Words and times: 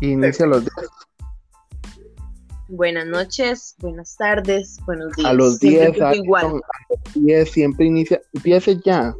Inicia 0.00 0.46
los 0.46 0.62
10. 0.62 0.72
Buenas 2.68 3.06
noches, 3.06 3.76
buenas 3.78 4.16
tardes, 4.16 4.78
buenos 4.86 5.14
días. 5.16 5.30
A 5.30 5.32
los 5.32 5.58
Siempre 5.58 5.78
10, 5.78 5.86
empiezo 5.88 6.14
igual. 6.24 6.46
A 6.46 6.50
los 6.50 7.14
10 7.14 7.50
siempre 7.50 7.86
inicia. 7.86 8.20
Empiece 8.34 8.80
ya. 8.84 9.14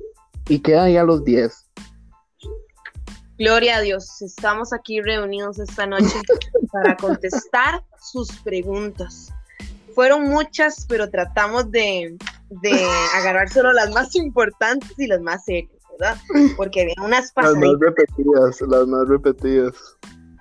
Y 0.49 0.59
queda 0.61 0.85
ahí 0.85 0.97
a 0.97 1.05
los 1.05 1.25
10. 1.25 1.53
Gloria 3.39 3.77
a 3.77 3.81
Dios, 3.83 4.21
estamos 4.23 4.73
aquí 4.73 5.01
reunidos 5.01 5.59
esta 5.59 5.87
noche 5.87 6.21
para 6.73 6.97
contestar 6.97 7.85
sus 8.01 8.33
preguntas. 8.41 9.33
Fueron 9.95 10.25
muchas, 10.29 10.87
pero 10.89 11.09
tratamos 11.11 11.71
de, 11.71 12.17
de 12.51 12.87
agarrar 13.15 13.49
solo 13.51 13.73
las 13.73 13.91
más 13.93 14.15
importantes 14.17 14.99
y 14.99 15.07
las 15.07 15.21
más 15.21 15.45
serias, 15.45 15.71
¿verdad? 15.93 16.17
Porque 16.57 16.83
había 16.83 16.95
unas 16.99 17.33
Las 17.37 17.37
más 17.37 17.55
pasaditas. 17.55 17.81
repetidas, 17.81 18.61
las 18.63 18.87
más 18.87 19.09
repetidas. 19.09 19.75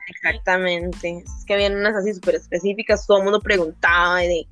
Exactamente. 0.08 1.24
Es 1.26 1.46
que 1.46 1.54
habían 1.56 1.76
unas 1.76 1.96
así 1.96 2.14
súper 2.14 2.36
específicas, 2.36 3.06
todo 3.08 3.18
el 3.20 3.24
mundo 3.24 3.40
preguntaba 3.42 4.24
y 4.24 4.28
de, 4.28 4.48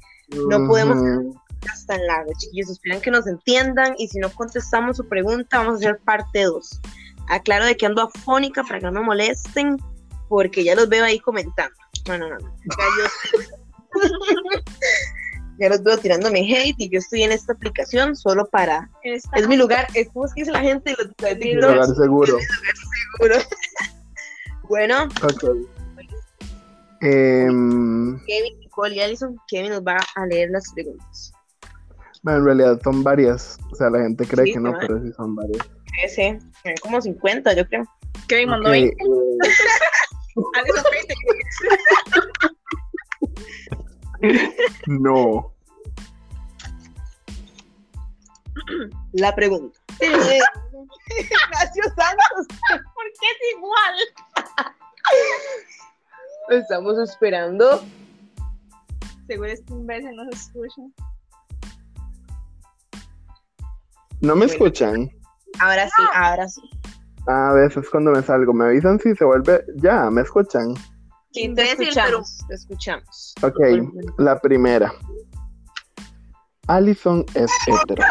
No 0.49 0.67
podemos- 0.67 0.97
Ujú. 0.97 1.39
"Estás 1.61 1.85
tan 1.85 2.05
largo, 2.07 2.31
chiquillos. 2.37 2.69
Esperan 2.71 3.01
que 3.01 3.11
nos 3.11 3.27
entiendan 3.27 3.93
y 3.97 4.07
si 4.07 4.19
no 4.19 4.29
contestamos 4.31 4.97
su 4.97 5.07
pregunta, 5.07 5.59
vamos 5.59 5.75
a 5.75 5.77
hacer 5.77 5.99
parte 5.99 6.43
2. 6.43 6.79
Aclaro 7.29 7.65
de 7.65 7.77
que 7.77 7.85
ando 7.85 8.01
afónica 8.01 8.63
para 8.63 8.79
que 8.79 8.85
no 8.85 8.91
me 8.91 9.01
molesten, 9.01 9.77
porque 10.27 10.63
ya 10.63 10.75
los 10.75 10.89
veo 10.89 11.05
ahí 11.05 11.19
comentando. 11.19 11.75
No, 12.07 12.17
no, 12.17 12.27
no. 12.29 12.37
no. 12.39 12.55
Ya, 12.65 12.85
yo- 12.97 13.91
ya 15.59 15.69
los 15.69 15.83
veo 15.83 15.97
tirándome 15.99 16.39
hate 16.39 16.75
y 16.79 16.89
yo 16.89 16.97
estoy 16.99 17.23
en 17.23 17.31
esta 17.31 17.53
aplicación 17.53 18.15
solo 18.15 18.45
para. 18.49 18.89
Esta- 19.03 19.37
Es 19.37 19.47
mi 19.47 19.55
lugar, 19.55 19.87
es 19.93 20.09
como 20.09 20.25
es 20.25 20.33
que 20.33 20.41
dice 20.41 20.51
la 20.51 20.61
gente, 20.61 20.95
los, 20.97 21.07
los 21.19 21.37
Mi 21.37 21.53
lugar 21.53 21.85
seguro. 21.85 22.37
seguro. 23.17 23.35
bueno. 24.67 25.07
Em, 27.01 28.17
Kevin, 28.25 28.59
Nicole 28.59 28.95
y 28.95 29.01
Alison, 29.01 29.37
Kevin 29.47 29.71
nos 29.71 29.81
va 29.83 29.97
a 30.15 30.25
leer 30.25 30.49
las 30.51 30.71
preguntas. 30.73 31.33
bueno, 32.21 32.39
en 32.39 32.45
realidad 32.45 32.79
son 32.83 33.03
varias. 33.03 33.57
O 33.71 33.75
sea, 33.75 33.89
la 33.89 33.99
gente 34.03 34.25
cree 34.25 34.45
Sí, 34.45 34.53
que 34.53 34.59
no, 34.59 34.73
pero 34.79 35.01
sí 35.01 35.11
son 35.17 35.35
varias. 35.35 35.67
Ese, 36.03 36.39
hay 36.63 36.75
como 36.81 37.01
50, 37.01 37.53
yo 37.53 37.67
creo. 37.67 37.83
Kevin 38.27 38.49
mandó 38.49 38.69
Ok, 38.69 38.73
20. 38.73 38.95
eh, 39.03 39.37
Alison 40.55 40.83
20. 44.21 44.43
no. 44.87 45.53
La 49.11 49.35
pregunta. 49.35 49.77
Ignacio 51.09 51.83
Santos, 51.95 52.47
¿Por 52.69 53.05
qué 53.19 53.27
es 53.27 53.55
igual? 53.57 53.95
estamos 56.49 56.97
esperando. 56.99 57.83
Seguro 59.27 59.49
este 59.49 59.73
imbécil 59.73 60.15
no 60.15 60.23
se 60.31 60.37
escucha. 60.37 60.81
¿No 64.21 64.35
me 64.35 64.45
Bueno. 64.45 64.51
escuchan? 64.53 65.09
Ahora 65.59 65.85
sí, 65.87 66.03
ahora 66.13 66.47
sí. 66.47 66.61
A 67.27 67.53
veces 67.53 67.89
cuando 67.89 68.11
me 68.11 68.21
salgo, 68.21 68.53
me 68.53 68.65
avisan 68.65 68.99
si 68.99 69.15
se 69.15 69.23
vuelve. 69.25 69.63
Ya, 69.77 70.09
¿me 70.09 70.21
escuchan? 70.21 70.73
Sí, 71.31 71.53
te 71.53 71.71
escuchamos, 71.71 72.39
te 72.47 72.53
escuchamos. 72.55 73.33
Ok, 73.41 73.59
la 74.17 74.39
primera. 74.39 74.93
Allison 76.67 77.25
es 77.33 77.51
hetero. 77.67 78.03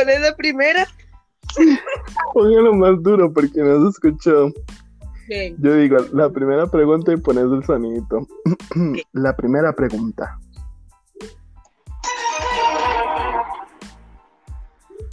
¿Cuál 0.00 0.08
es 0.08 0.20
la 0.22 0.34
primera? 0.34 0.88
Póngalo 2.32 2.72
más 2.72 3.02
duro 3.02 3.30
porque 3.30 3.60
no 3.60 3.82
se 3.82 3.88
escuchó. 3.90 4.50
Yo 5.58 5.74
digo, 5.74 5.98
la 6.14 6.30
primera 6.30 6.66
pregunta 6.66 7.12
y 7.12 7.18
pones 7.18 7.44
el 7.44 7.62
sonidito. 7.66 8.26
la 9.12 9.36
primera 9.36 9.74
pregunta. 9.74 10.38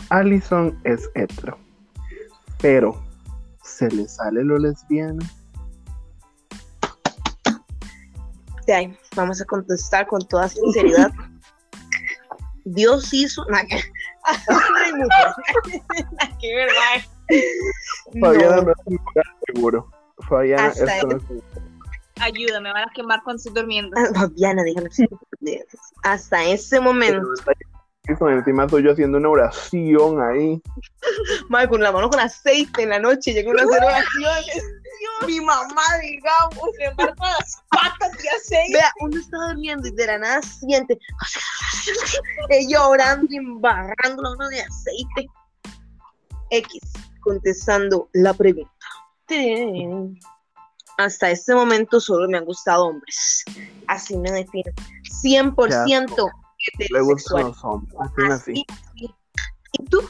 Allison 0.07 0.79
es 0.85 1.09
hetero, 1.15 1.57
pero 2.61 2.95
¿se 3.61 3.91
le 3.91 4.07
sale 4.07 4.41
lo 4.41 4.57
ahí, 8.73 8.97
vamos 9.17 9.41
a 9.41 9.45
contestar 9.45 10.07
con 10.07 10.25
toda 10.29 10.47
sinceridad. 10.47 11.11
Dios 12.63 13.13
hizo. 13.13 13.43
Nah, 13.49 13.63
Qué 16.39 16.55
verdad. 16.55 17.01
Fabiana 18.19 18.55
No, 18.57 18.61
no 18.63 18.71
es 18.71 18.77
un 18.85 18.95
lugar 18.95 19.25
seguro. 19.53 19.91
Fabiana, 20.27 20.65
Hasta 20.67 20.95
esto 20.95 21.07
no 21.07 21.17
es 21.17 21.23
un- 21.29 21.43
Ayúdame, 22.19 22.69
me 22.69 22.73
van 22.73 22.89
a 22.89 22.93
quemar 22.93 23.21
cuando 23.23 23.37
estoy 23.37 23.53
durmiendo. 23.53 23.95
Fabiana, 24.15 24.63
déjame. 24.63 24.89
Hasta 26.03 26.43
ese 26.45 26.79
momento. 26.79 27.27
Allison, 28.07 28.33
encima 28.33 28.69
soy 28.69 28.83
yo 28.83 28.91
haciendo 28.91 29.17
una 29.17 29.29
oración 29.29 30.21
ahí. 30.21 30.61
Madre, 31.49 31.69
con 31.69 31.81
la 31.81 31.91
mano 31.91 32.09
con 32.09 32.19
aceite 32.19 32.83
en 32.83 32.89
la 32.89 32.99
noche, 32.99 33.33
llegó 33.33 33.51
una 33.51 33.63
hacer 33.63 33.83
oraciones. 33.83 34.63
Mi 35.25 35.39
mamá, 35.41 35.83
digamos. 36.01 36.75
Se 36.77 36.85
embarco 36.85 37.23
las 37.23 37.63
patas 37.69 38.11
de 38.21 38.29
aceite. 38.29 38.73
Vea, 38.73 38.91
uno 39.01 39.19
está 39.19 39.37
durmiendo 39.47 39.87
y 39.87 39.91
de 39.91 40.05
la 40.05 40.17
nada 40.17 40.41
siente 40.41 40.97
ella 42.49 42.87
orando 42.87 43.25
y 43.29 43.37
embarrando 43.37 44.21
la 44.21 44.29
mano 44.29 44.49
de 44.49 44.61
aceite. 44.61 45.27
X, 46.49 46.81
contestando 47.21 48.09
la 48.13 48.33
pregunta. 48.33 48.71
Hasta 50.97 51.29
este 51.29 51.53
momento 51.53 51.99
solo 51.99 52.27
me 52.27 52.37
han 52.37 52.45
gustado 52.45 52.87
hombres. 52.87 53.43
Así 53.87 54.17
me 54.17 54.31
defino. 54.31 54.71
100% 55.23 56.31
Le 56.89 57.01
gustan 57.01 57.43
los 57.43 57.63
hombres. 57.63 57.95
así 57.99 58.21
Así, 58.31 58.65
sí. 58.95 59.15
¿Y 59.73 59.85
tú? 59.85 60.01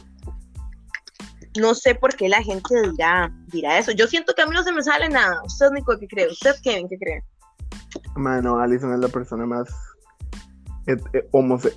No 1.60 1.74
sé 1.74 1.96
por 1.96 2.16
qué 2.16 2.30
la 2.30 2.42
gente 2.44 2.76
dirá, 2.92 3.32
dirá 3.48 3.80
eso. 3.80 3.92
Yo 3.92 4.08
siento 4.08 4.34
que 4.36 4.44
a 4.44 4.46
mí 4.46 4.54
no 4.54 4.64
se 4.64 4.72
me 4.72 4.84
sale 4.84 5.10
nada. 5.10 5.42
¿Usted, 5.44 5.72
Nico, 5.72 5.98
qué 6.00 6.08
cree? 6.08 6.28
¿Usted, 6.28 6.56
Kevin, 6.62 6.88
qué 6.88 6.98
cree? 6.98 7.24
Mano, 8.16 8.60
Allison 8.60 8.94
es 8.94 9.00
la 9.00 9.08
persona 9.08 9.46
más 9.46 9.70
eh, 10.88 10.98
eh, 11.14 11.28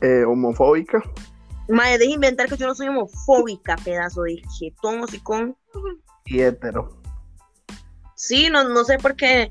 eh, 0.02 0.24
homofóbica. 0.24 1.02
Madre, 1.68 1.98
deje 1.98 2.12
inventar 2.12 2.48
que 2.48 2.56
yo 2.56 2.66
no 2.66 2.74
soy 2.74 2.88
homofóbica, 2.88 3.76
pedazo 3.76 4.22
de 4.22 4.42
jetón, 4.58 5.02
hocicón. 5.04 5.56
y 6.26 6.40
hetero. 6.40 7.00
Sí, 8.16 8.48
no, 8.50 8.64
no 8.64 8.84
sé 8.84 8.98
por 8.98 9.16
qué. 9.16 9.50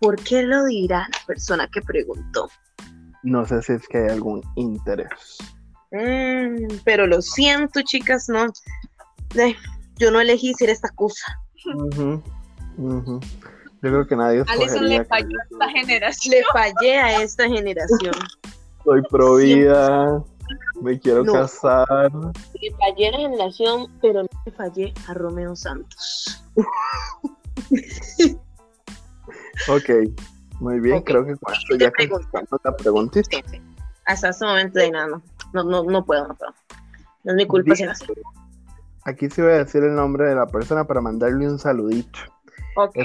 ¿Por 0.00 0.16
qué 0.22 0.42
lo 0.44 0.64
dirá 0.64 1.08
la 1.12 1.26
persona 1.26 1.68
que 1.72 1.82
preguntó? 1.82 2.48
No 3.22 3.44
sé 3.46 3.62
si 3.62 3.72
es 3.72 3.88
que 3.88 3.98
hay 3.98 4.08
algún 4.10 4.42
interés. 4.56 5.08
Mm, 5.90 6.78
pero 6.84 7.06
lo 7.06 7.20
siento, 7.22 7.80
chicas, 7.82 8.28
no. 8.28 8.46
Ay, 9.38 9.56
yo 9.96 10.10
no 10.10 10.20
elegí 10.20 10.54
ser 10.54 10.70
esta 10.70 10.88
cosa. 10.90 11.24
Yo 11.64 12.22
creo 13.80 14.06
que 14.06 14.16
nadie 14.16 14.44
Alison 14.46 14.88
le 14.88 14.98
que 14.98 15.04
falló 15.04 15.38
a 15.38 15.44
esta 15.50 15.68
generación. 15.70 16.34
Le 16.34 16.42
fallé 16.52 16.98
a 16.98 17.22
esta 17.22 17.48
generación. 17.48 18.14
Soy 18.84 19.02
pro 19.10 19.36
vida, 19.36 20.22
me 20.80 20.98
quiero 20.98 21.24
No. 21.24 21.32
casar. 21.32 22.10
Le 22.60 22.70
fallé 22.76 23.08
a 23.08 23.10
la 23.12 23.18
generación, 23.18 23.86
pero 24.00 24.22
no 24.22 24.28
le 24.46 24.52
fallé 24.52 24.94
a 25.08 25.14
Romeo 25.14 25.56
Santos. 25.56 26.44
Ok, 29.68 29.90
muy 30.60 30.80
bien, 30.80 31.02
creo 31.02 31.24
que 31.24 31.34
Siguiente 31.68 32.04
ya 32.04 32.08
contestamos 32.08 32.60
la 32.64 32.76
preguntita. 32.76 33.28
Sí, 33.30 33.42
sí. 33.50 33.62
Hasta 34.06 34.30
este 34.30 34.44
momento 34.44 34.78
de 34.78 34.90
nada, 34.90 35.06
no. 35.06 35.22
No, 35.52 35.82
no, 35.84 36.04
puedo, 36.04 36.26
no 36.28 36.34
puedo. 36.34 36.54
No 37.24 37.32
es 37.32 37.36
mi 37.36 37.46
culpa 37.46 37.74
si 37.74 37.84
no. 37.84 37.92
Aquí 39.04 39.30
sí 39.30 39.40
voy 39.40 39.52
a 39.52 39.64
decir 39.64 39.82
el 39.82 39.94
nombre 39.94 40.28
de 40.28 40.34
la 40.34 40.46
persona 40.46 40.84
para 40.84 41.00
mandarle 41.00 41.48
un 41.48 41.58
saludito. 41.58 42.18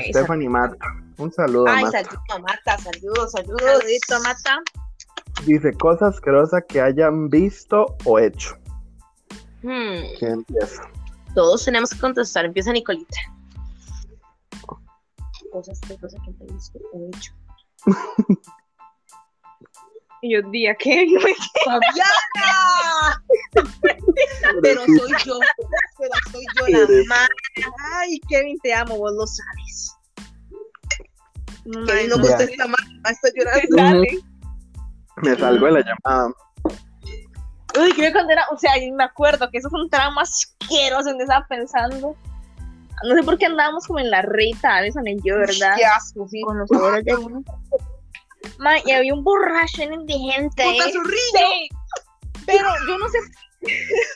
Stephanie 0.09 0.49
Mata. 0.49 0.77
Un 1.17 1.31
saludo 1.31 1.65
Ay, 1.67 1.83
Mata. 1.85 2.03
saludos, 2.03 2.41
Marta, 2.41 2.77
saludos, 2.77 3.31
saludos. 3.31 3.83
Mata. 4.23 4.61
Dice 5.45 5.73
cosas 5.73 6.15
asquerosas 6.15 6.63
que 6.67 6.81
hayan 6.81 7.29
visto 7.29 7.85
o 8.05 8.19
hecho. 8.19 8.55
Hmm, 9.61 10.17
¿Quién 10.19 10.33
empieza? 10.33 10.83
todos 11.33 11.65
tenemos 11.65 11.89
que 11.89 11.99
contestar. 11.99 12.45
Empieza 12.45 12.71
Nicolita. 12.71 13.17
Cosas 15.51 15.79
que 15.81 15.97
cosas 15.97 16.19
que 16.23 16.31
he 16.31 16.53
visto 16.53 16.79
o 16.93 17.09
hecho. 17.13 17.33
Y 20.21 20.33
yo 20.33 20.41
día 20.51 20.73
que 20.75 21.05
¡Fabiana! 21.65 23.21
Pero 24.61 24.85
soy 24.85 25.11
yo. 25.25 25.39
Pero 25.97 26.11
soy 26.31 26.45
yo 26.55 26.67
la 26.67 26.87
madre. 27.09 27.29
Ay, 27.95 28.19
Kevin, 28.29 28.57
te 28.63 28.73
amo, 28.73 28.97
vos 28.97 29.11
lo 29.13 29.27
sabes. 29.27 29.97
Kevin 31.85 32.09
no 32.09 32.15
Ya. 32.23 32.37
contesta 32.37 32.67
más. 32.67 32.79
Está 33.11 33.29
llorando. 33.35 34.03
Me 35.17 35.35
salgo 35.35 35.65
de 35.65 35.71
la 35.73 35.79
llamada. 35.81 36.33
Uy, 37.75 37.91
creo 37.93 38.07
que 38.07 38.13
cuando 38.13 38.31
era, 38.33 38.45
o 38.51 38.57
sea, 38.57 38.77
yo 38.77 38.93
me 38.95 39.03
acuerdo 39.03 39.49
que 39.51 39.57
eso 39.57 39.69
fue 39.69 39.81
un 39.81 39.89
trauma 39.89 40.21
asqueroso 40.21 41.09
en 41.09 41.19
estaba 41.19 41.45
pensando. 41.49 42.15
No 43.07 43.15
sé 43.15 43.23
por 43.23 43.37
qué 43.37 43.45
andábamos 43.47 43.87
como 43.87 43.99
en 43.99 44.09
la 44.09 44.21
reta, 44.21 44.77
Alison 44.77 45.07
y 45.07 45.17
yo, 45.23 45.37
¿verdad? 45.37 45.75
Qué 45.77 45.85
asco, 45.85 46.27
sí. 46.27 46.41
Con 46.41 46.59
los 46.59 46.69
sabores 46.69 47.03
de 47.05 47.15
uno. 47.15 47.43
Ma, 48.59 48.77
y 48.85 48.91
había 48.91 49.13
un 49.13 49.23
borracho 49.23 49.83
en 49.83 49.93
indigente. 49.93 50.63
Puta. 50.63 50.89
Sí. 50.89 51.69
Pero 52.45 52.67
yo 52.87 52.97
no 52.97 53.07
sé, 53.09 53.17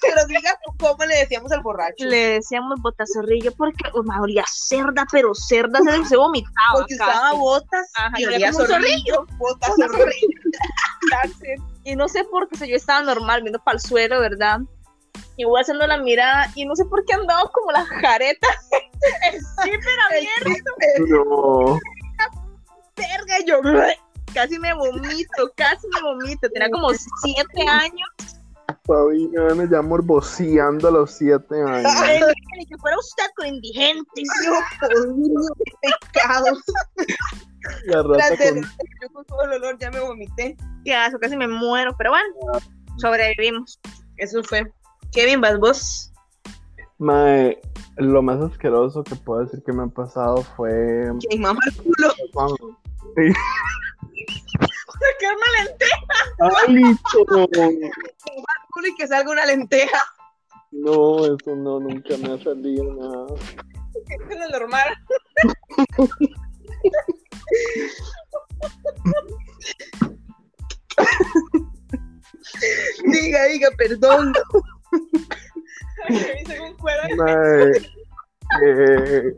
Pero 0.01 0.25
diga 0.27 0.57
cómo 0.77 1.05
le 1.05 1.15
decíamos 1.15 1.51
al 1.51 1.61
borracho. 1.61 2.05
le 2.05 2.33
decíamos 2.33 2.81
botazorrillo 2.81 3.51
porque 3.55 3.89
oh, 3.93 4.03
ma, 4.03 4.21
olía 4.21 4.43
cerda, 4.47 5.05
pero 5.11 5.33
cerda 5.33 5.79
se, 5.81 6.05
se 6.05 6.17
vomitaba. 6.17 6.55
Porque 6.73 6.95
usaba 6.95 7.33
botas 7.33 7.89
Ajá, 7.95 8.13
y 8.17 8.23
y 8.23 8.25
olía 8.25 8.53
zorrillo. 8.53 9.25
Botas 9.37 9.73
Botas 9.77 9.91
zorrillo. 9.91 10.27
Y 11.83 11.95
no 11.95 12.09
sé 12.09 12.25
por 12.25 12.49
qué, 12.49 12.55
o 12.55 12.57
sea, 12.57 12.67
yo 12.67 12.75
estaba 12.75 13.01
normal 13.01 13.43
viendo 13.43 13.59
para 13.59 13.75
el 13.75 13.81
suelo, 13.81 14.19
¿verdad? 14.19 14.59
Y 15.37 15.45
voy 15.45 15.61
haciendo 15.61 15.85
la 15.87 15.97
mirada 15.97 16.47
y 16.55 16.65
no 16.65 16.75
sé 16.75 16.83
por 16.85 17.05
qué 17.05 17.13
andaba 17.13 17.49
como 17.51 17.71
la 17.71 17.85
jareta. 17.85 18.47
Sí, 19.63 19.69
pero 19.71 20.01
abierta, 20.09 20.71
No. 21.09 21.79
verga, 22.95 23.35
yo 23.45 23.61
casi 24.33 24.57
me 24.59 24.73
vomito, 24.73 25.51
casi 25.55 25.87
me 25.93 26.01
vomito. 26.01 26.49
Tenía 26.49 26.69
como 26.69 26.89
siete 27.23 27.67
años. 27.67 28.09
Fabiana 28.85 29.55
me 29.55 29.69
ya 29.69 29.81
morboseando 29.81 30.87
a 30.87 30.91
los 30.91 31.11
siete 31.11 31.55
años. 31.61 31.91
Ay, 31.97 32.19
ni 32.57 32.65
que 32.65 32.77
fuera 32.77 32.97
usted 32.97 33.25
con 33.35 33.47
indigentes. 33.47 34.29
Yo, 34.45 34.53
qué 34.89 35.91
pecado. 36.13 36.57
La 37.85 38.03
rata 38.03 38.37
con 38.37 38.61
Yo 38.61 39.09
con 39.13 39.25
todo 39.25 39.41
el 39.43 39.51
olor 39.53 39.77
ya 39.77 39.91
me 39.91 39.99
vomité. 39.99 40.55
Qué 40.85 40.93
asco, 40.93 41.19
casi 41.19 41.35
me 41.35 41.47
muero, 41.47 41.95
pero 41.97 42.11
bueno, 42.11 42.59
sobrevivimos. 42.97 43.79
Eso 44.17 44.43
fue. 44.43 44.71
Kevin, 45.11 45.41
vas 45.41 45.59
vos. 45.59 46.11
Mae, 46.99 47.59
lo 47.97 48.21
más 48.21 48.41
asqueroso 48.41 49.03
que 49.03 49.15
puedo 49.15 49.41
decir 49.41 49.61
que 49.63 49.71
me 49.71 49.83
ha 49.83 49.87
pasado 49.87 50.41
fue 50.55 51.11
Que 51.29 51.37
mamá 51.37 51.59
el 51.67 51.75
culo. 51.83 52.13
cuando- 52.33 52.77
Sacarme 54.99 55.45
la 56.39 56.47
¡Alison! 56.65 57.25
culo 57.25 58.87
y 58.87 58.95
que 58.95 59.07
salga 59.07 59.31
una 59.31 59.45
lenteja. 59.45 59.99
No, 60.71 61.23
eso 61.25 61.55
no, 61.55 61.79
nunca 61.79 62.17
me 62.17 62.33
ha 62.33 62.43
salido 62.43 62.83
nada. 62.95 63.27
Es 64.09 64.39
lo 64.39 64.49
normal. 64.59 64.87
diga, 73.11 73.45
diga, 73.45 73.69
perdón. 73.77 74.33
Mae, 77.17 77.71
eh, 78.63 79.37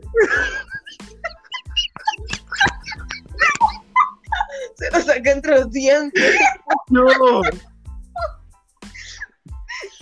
Se 4.74 4.90
lo 4.90 5.00
saca 5.00 5.30
entre 5.30 5.58
los 5.60 5.70
dientes. 5.70 6.36
no. 6.90 7.04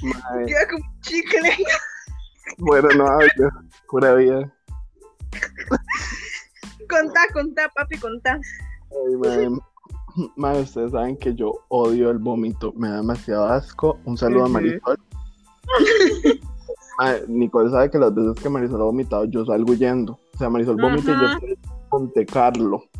Mae, 0.02 0.46
Queda 0.46 0.68
como 0.68 0.84
un 0.84 1.00
chicle. 1.00 1.50
bueno, 2.58 2.88
no 2.96 3.06
hablo, 3.06 3.50
pura 3.88 4.14
vida. 4.14 4.52
Contá, 6.88 7.26
contá, 7.32 7.68
papi, 7.74 7.98
contá. 7.98 8.38
Ay, 8.90 9.16
mae. 9.16 9.48
Mae, 10.36 10.60
ustedes 10.62 10.92
saben 10.92 11.16
que 11.16 11.34
yo 11.34 11.64
odio 11.68 12.10
el 12.10 12.18
vómito, 12.18 12.72
me 12.76 12.88
da 12.88 12.96
demasiado 12.96 13.46
asco. 13.46 13.98
Un 14.04 14.16
saludo 14.16 14.46
a. 14.46 14.48
Marisol. 14.48 14.98
Mae, 16.98 17.24
Nicole 17.28 17.70
sabe 17.70 17.90
que 17.90 17.98
las 17.98 18.14
veces 18.14 18.42
que 18.42 18.48
Marisol 18.48 18.80
ha 18.80 18.84
vomitado, 18.84 19.24
yo 19.26 19.44
salgo 19.44 19.72
huyendo. 19.72 20.18
O 20.34 20.38
sea, 20.38 20.48
Marisol 20.48 20.80
vomita 20.80 21.12
y 21.12 21.14
yo 21.14 21.56
Monte 21.90 22.26
Carlo. 22.26 22.82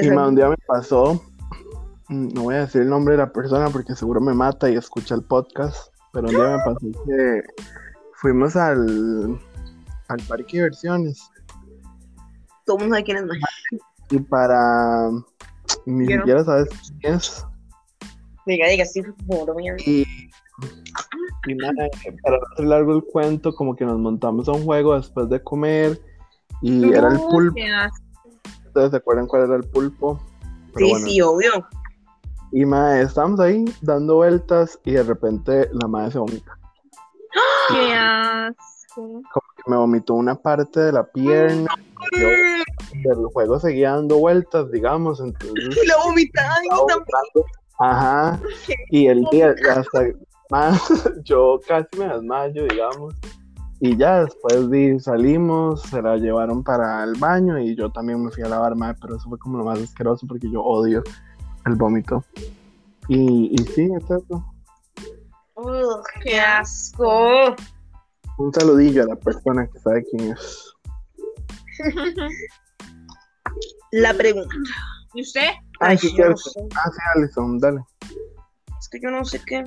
Y 0.00 0.08
mae, 0.08 0.28
un 0.28 0.36
día 0.36 0.48
me 0.48 0.56
pasó, 0.68 1.20
mm, 2.08 2.28
no 2.32 2.42
voy 2.44 2.54
a 2.54 2.60
decir 2.60 2.82
el 2.82 2.88
nombre 2.88 3.14
de 3.14 3.18
la 3.18 3.32
persona 3.32 3.70
porque 3.70 3.96
seguro 3.96 4.20
me 4.20 4.32
mata 4.32 4.70
y 4.70 4.76
escucha 4.76 5.16
el 5.16 5.24
podcast, 5.24 5.92
pero 6.12 6.28
un 6.28 6.34
día 6.34 6.56
me 6.56 6.58
pasó 6.58 6.78
que 7.06 7.42
fuimos 8.12 8.54
al, 8.54 9.36
al 10.06 10.20
parque 10.28 10.58
de 10.58 10.62
diversiones 10.62 11.28
Todo 12.64 12.76
el 12.76 12.82
mundo 12.82 12.94
sabe 12.94 13.04
quién 13.04 13.16
es 13.16 13.24
más. 13.24 13.38
y 14.10 14.18
para... 14.20 15.10
Ni 15.86 16.06
no. 16.06 16.20
siquiera 16.20 16.44
sabes 16.44 16.68
quién 17.00 17.14
es. 17.14 17.44
Diga, 18.46 18.68
diga, 18.68 18.84
sí, 18.84 19.02
por 19.26 19.46
bromeando. 19.46 19.82
Y, 19.84 20.06
y 21.46 21.54
nada, 21.54 21.88
para 22.22 22.38
hacer 22.52 22.66
largo 22.66 22.94
el 22.94 23.04
cuento, 23.04 23.54
como 23.54 23.76
que 23.76 23.84
nos 23.84 23.98
montamos 23.98 24.48
a 24.48 24.52
un 24.52 24.64
juego 24.64 24.94
después 24.94 25.28
de 25.28 25.42
comer 25.42 26.00
y 26.62 26.92
era 26.92 27.08
el 27.08 27.18
pulpo. 27.18 27.60
¿Ustedes 28.66 28.90
se 28.90 28.96
acuerdan 28.96 29.26
cuál 29.26 29.44
era 29.44 29.56
el 29.56 29.64
pulpo? 29.64 30.20
Pero 30.74 30.86
Sí, 30.86 30.92
bueno, 30.92 31.06
sí, 31.06 31.20
obvio. 31.20 31.68
Y 32.52 32.64
mae, 32.64 33.02
estábamos 33.02 33.40
ahí 33.40 33.64
dando 33.82 34.16
vueltas 34.16 34.78
y 34.84 34.92
de 34.92 35.02
repente 35.02 35.68
la 35.72 35.88
madre 35.88 36.12
se 36.12 36.18
vomita. 36.18 36.58
Qué 37.68 37.92
asco. 37.92 38.54
Como 38.94 39.46
que 39.56 39.70
me 39.70 39.76
vomitó 39.76 40.14
una 40.14 40.34
parte 40.36 40.80
de 40.80 40.92
la 40.92 41.04
pierna. 41.04 41.68
Yo 42.18 42.28
del 42.92 43.26
juego 43.32 43.58
seguía 43.58 43.92
dando 43.92 44.18
vueltas, 44.18 44.70
digamos, 44.70 45.20
entonces 45.20 45.76
Y 45.82 45.86
la 45.86 45.96
vomitada 46.04 46.56
y 46.64 46.68
también. 46.68 47.46
Ajá. 47.80 48.40
Y 48.90 49.06
el 49.08 49.24
día 49.32 49.54
hasta 49.70 50.06
más, 50.50 50.80
yo 51.24 51.60
casi 51.66 51.88
me 51.98 52.08
desmayo, 52.08 52.64
digamos. 52.64 53.14
Y 53.80 53.96
ya 53.96 54.24
después 54.24 54.70
di- 54.70 54.98
salimos, 55.00 55.82
se 55.82 56.00
la 56.00 56.16
llevaron 56.16 56.62
para 56.62 57.02
el 57.04 57.14
baño 57.18 57.58
y 57.58 57.74
yo 57.76 57.90
también 57.90 58.22
me 58.24 58.30
fui 58.30 58.42
a 58.44 58.48
lavar, 58.48 58.74
mae, 58.76 58.94
pero 59.00 59.16
eso 59.16 59.28
fue 59.28 59.38
como 59.38 59.58
lo 59.58 59.64
más 59.64 59.80
asqueroso 59.80 60.26
porque 60.26 60.50
yo 60.50 60.62
odio 60.62 61.02
el 61.66 61.74
vómito. 61.74 62.24
Y, 63.08 63.52
y 63.52 63.58
sí, 63.64 63.88
es 63.96 64.04
eso. 64.04 64.44
Ugh, 65.56 66.02
qué 66.22 66.40
asco. 66.40 67.54
Un 68.38 68.52
saludillo 68.54 69.02
a 69.02 69.06
la 69.06 69.16
persona 69.16 69.66
que 69.66 69.78
sabe 69.80 70.04
quién 70.10 70.32
es. 70.32 70.72
La 73.92 74.14
pregunta. 74.14 74.54
¿Y 75.14 75.22
usted? 75.22 75.50
Ay, 75.80 75.96
¿qué 75.98 76.08
yo 76.10 76.14
quieres? 76.16 76.30
no 76.30 76.36
sé. 76.36 76.68
Ah, 76.74 76.90
sí, 76.90 76.98
Alison, 77.16 77.58
dale. 77.60 77.80
Es 78.80 78.88
que 78.88 78.98
yo 79.00 79.10
no 79.10 79.24
sé 79.24 79.40
qué. 79.46 79.64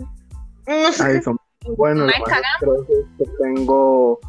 Bueno, 1.78 2.06
lo 2.06 2.86
que 2.86 3.26
tengo 3.42 4.20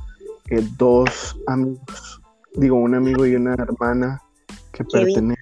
eh, 0.50 0.66
dos 0.76 1.36
amigos. 1.46 2.20
Digo, 2.54 2.76
un 2.76 2.94
amigo 2.94 3.26
y 3.26 3.34
una 3.34 3.54
hermana 3.54 4.22
que 4.72 4.84
pertenecen 4.84 5.36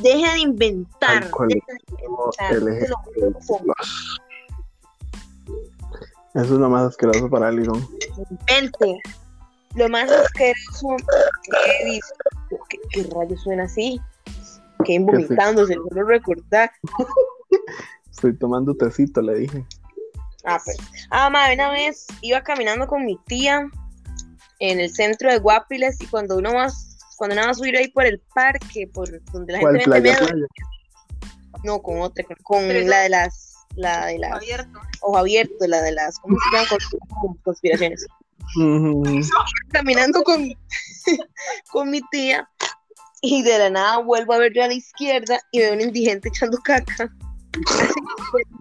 deje 0.00 0.32
de 0.32 0.38
inventar. 0.38 1.10
Al 1.10 1.20
Deje 1.22 1.30
colectivo 1.30 2.30
de 2.40 3.26
inventar. 3.26 3.76
Eso 6.34 6.44
es 6.44 6.50
lo 6.50 6.58
lo 6.58 6.70
más 6.70 6.88
asqueroso 6.88 7.28
para 7.28 7.48
Alison. 7.48 7.88
Invente. 8.30 9.00
Lo 9.74 9.88
más 9.88 10.10
asqueroso 10.10 10.96
que 11.44 11.58
he 11.80 11.84
visto. 11.86 12.14
¿Qué, 12.68 12.78
qué 12.90 13.10
rayos 13.14 13.40
suena 13.42 13.64
así? 13.64 14.00
Que 14.84 14.98
vomitándose, 14.98 15.74
lo 15.74 15.84
quiero 15.84 16.06
recordar. 16.06 16.70
Estoy 18.10 18.36
tomando 18.36 18.74
tecito, 18.74 19.22
le 19.22 19.34
dije. 19.34 19.66
Ah, 20.44 20.60
pues. 20.64 20.76
Ah, 21.10 21.28
madre, 21.30 21.54
una 21.54 21.70
vez 21.70 22.06
iba 22.22 22.42
caminando 22.42 22.86
con 22.86 23.04
mi 23.04 23.16
tía 23.26 23.68
en 24.58 24.80
el 24.80 24.90
centro 24.94 25.30
de 25.30 25.38
Guapiles 25.38 26.00
y 26.00 26.06
cuando 26.06 26.36
uno 26.38 26.52
va, 26.54 26.68
cuando 27.16 27.34
uno 27.36 27.44
va 27.46 27.50
a 27.50 27.54
subir 27.54 27.76
ahí 27.76 27.88
por 27.88 28.06
el 28.06 28.20
parque, 28.34 28.88
por 28.92 29.08
donde 29.32 29.52
la 29.54 29.60
¿Cuál 29.60 29.76
gente 29.76 29.84
playa? 30.00 30.02
miedo, 30.02 30.26
playa? 30.26 30.46
no, 31.64 31.82
con 31.82 32.00
otra, 32.00 32.24
con, 32.42 32.66
la 32.88 33.00
de 33.00 33.08
las, 33.10 33.54
la 33.74 34.06
de 34.06 34.18
las, 34.18 34.32
Abierto. 34.32 34.80
ojo 35.02 35.18
abierto, 35.18 35.66
la 35.66 35.82
de 35.82 35.92
las, 35.92 36.18
¿cómo 36.20 36.36
se 36.38 36.56
llaman? 36.56 36.68
Cons- 36.68 37.42
Conspiraciones. 37.42 38.06
Caminando 39.70 40.22
con, 40.22 40.48
con 41.70 41.90
mi 41.90 42.00
tía 42.10 42.48
y 43.22 43.42
de 43.42 43.58
la 43.58 43.70
nada 43.70 43.98
vuelvo 43.98 44.32
a 44.32 44.38
ver 44.38 44.52
yo 44.54 44.64
a 44.64 44.66
la 44.66 44.74
izquierda 44.74 45.38
y 45.52 45.58
veo 45.60 45.74
un 45.74 45.80
indigente 45.82 46.28
echando 46.28 46.58
caca. 46.58 47.12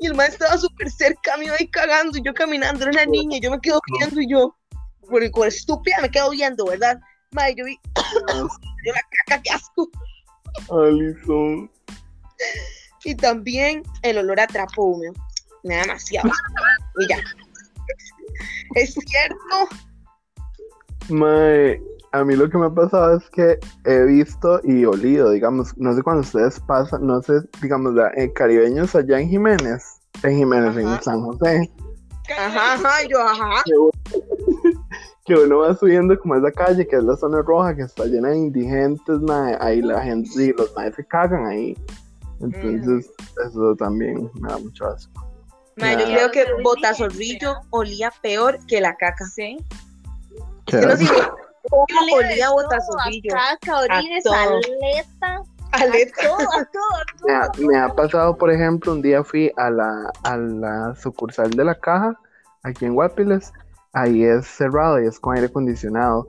Y 0.00 0.06
el 0.06 0.14
maestro 0.14 0.44
estaba 0.44 0.60
súper 0.60 0.90
cerca, 0.90 1.36
me 1.36 1.46
iba 1.46 1.56
ahí 1.58 1.68
cagando 1.68 2.18
y 2.18 2.22
yo 2.22 2.34
caminando, 2.34 2.82
era 2.82 2.92
una 2.92 3.06
niña, 3.06 3.38
y 3.38 3.40
yo 3.40 3.50
me 3.50 3.60
quedo 3.60 3.80
viendo 3.98 4.20
y 4.20 4.30
yo, 4.30 4.54
por, 5.08 5.30
por 5.30 5.48
estúpida 5.48 5.96
me 6.02 6.10
quedo 6.10 6.30
viendo, 6.30 6.66
¿verdad? 6.66 6.98
Madre, 7.32 7.54
yo 7.56 7.64
vi 7.64 7.78
yo 8.84 8.92
la 8.92 9.00
caca, 9.26 9.42
qué 9.42 9.50
asco. 9.50 9.88
Alison. 10.70 11.70
Y 13.04 13.14
también 13.14 13.82
el 14.02 14.18
olor 14.18 14.40
a 14.40 14.46
trapo 14.46 14.82
húmedo. 14.82 15.12
Me 15.62 15.76
da 15.76 15.82
demasiado. 15.82 16.30
Y 16.98 17.08
ya. 17.08 17.18
Es 18.74 18.94
cierto. 18.94 19.68
Mae, 21.08 21.80
a 22.18 22.24
mí 22.24 22.36
lo 22.36 22.48
que 22.50 22.58
me 22.58 22.66
ha 22.66 22.70
pasado 22.74 23.16
es 23.16 23.28
que 23.30 23.58
he 23.84 24.02
visto 24.04 24.60
y 24.64 24.84
olido, 24.84 25.30
digamos, 25.30 25.76
no 25.78 25.94
sé 25.94 26.02
cuando 26.02 26.22
ustedes 26.22 26.60
pasan, 26.60 27.06
no 27.06 27.20
sé, 27.22 27.34
digamos, 27.62 27.94
la- 27.94 28.10
eh, 28.16 28.32
caribeños 28.32 28.94
allá 28.94 29.20
en 29.20 29.28
Jiménez, 29.28 30.00
en 30.22 30.36
Jiménez, 30.36 30.76
Ajá. 30.76 30.96
en 30.96 31.02
San 31.02 31.20
José, 31.22 31.70
Ajá, 32.36 32.74
ajá, 32.74 33.06
yo, 33.08 33.20
ajá. 33.20 33.62
que 35.26 35.34
uno 35.34 35.58
va 35.58 35.74
subiendo 35.76 36.18
como 36.18 36.34
esa 36.36 36.50
calle, 36.52 36.86
que 36.86 36.96
es 36.96 37.02
la 37.04 37.16
zona 37.16 37.42
roja, 37.42 37.74
que 37.76 37.82
está 37.82 38.04
llena 38.04 38.30
de 38.30 38.36
indigentes, 38.38 39.20
mae, 39.20 39.56
ahí 39.60 39.80
la 39.82 40.00
gente, 40.02 40.30
y 40.44 40.52
los 40.52 40.74
maes 40.74 40.94
se 40.96 41.04
cagan 41.06 41.46
ahí. 41.46 41.76
Entonces, 42.40 43.10
eso 43.46 43.74
también 43.76 44.30
me 44.40 44.48
da 44.48 44.58
mucho 44.58 44.86
asco. 44.86 45.26
Mae, 45.76 45.96
yo 45.98 46.04
creo 46.04 46.30
que 46.30 46.44
Botazorrillo 46.62 47.54
olía 47.70 48.12
peor 48.22 48.58
que 48.66 48.80
la 48.80 48.96
caca. 48.96 49.24
Sí. 49.26 49.56
Qué 50.66 50.78
no 50.80 50.96
sé 50.96 51.04
Olía. 51.70 52.48
A 52.48 53.56
caca, 53.58 53.78
orines, 53.80 54.24
todo. 54.24 54.34
aleta. 54.34 55.42
Aleta. 55.72 56.22
A 56.22 56.28
todo, 56.28 56.48
a 56.52 56.64
todo, 56.64 56.82
a 56.94 57.26
Me 57.26 57.34
ha, 57.34 57.50
todo. 57.50 57.66
me 57.66 57.76
ha 57.78 57.88
pasado, 57.88 58.36
por 58.38 58.50
ejemplo, 58.50 58.92
un 58.92 59.02
día 59.02 59.22
fui 59.24 59.50
a 59.56 59.68
la, 59.68 60.10
a 60.22 60.36
la 60.36 60.94
sucursal 60.94 61.50
de 61.50 61.64
la 61.64 61.74
caja, 61.74 62.18
aquí 62.62 62.84
en 62.86 62.94
Guapiles, 62.94 63.52
ahí 63.92 64.24
es 64.24 64.46
cerrado 64.46 65.02
y 65.02 65.06
es 65.06 65.18
con 65.18 65.34
aire 65.34 65.48
acondicionado. 65.48 66.28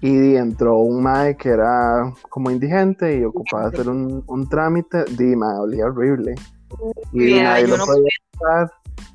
Y 0.00 0.36
entró 0.36 0.78
un 0.78 1.02
mae 1.02 1.36
que 1.36 1.48
era 1.50 2.12
como 2.28 2.50
indigente 2.50 3.18
y 3.18 3.24
ocupaba 3.24 3.66
hacer 3.68 3.88
un, 3.88 4.22
un 4.26 4.48
trámite, 4.48 5.04
di, 5.16 5.34
mae, 5.34 5.58
olía 5.58 5.86
horrible. 5.86 6.34
Y 7.12 7.36
Ya, 7.36 7.44
nadie 7.44 7.66
lo 7.68 7.78
no 7.78 7.86
podía 7.86 8.08
entrar 8.32 8.70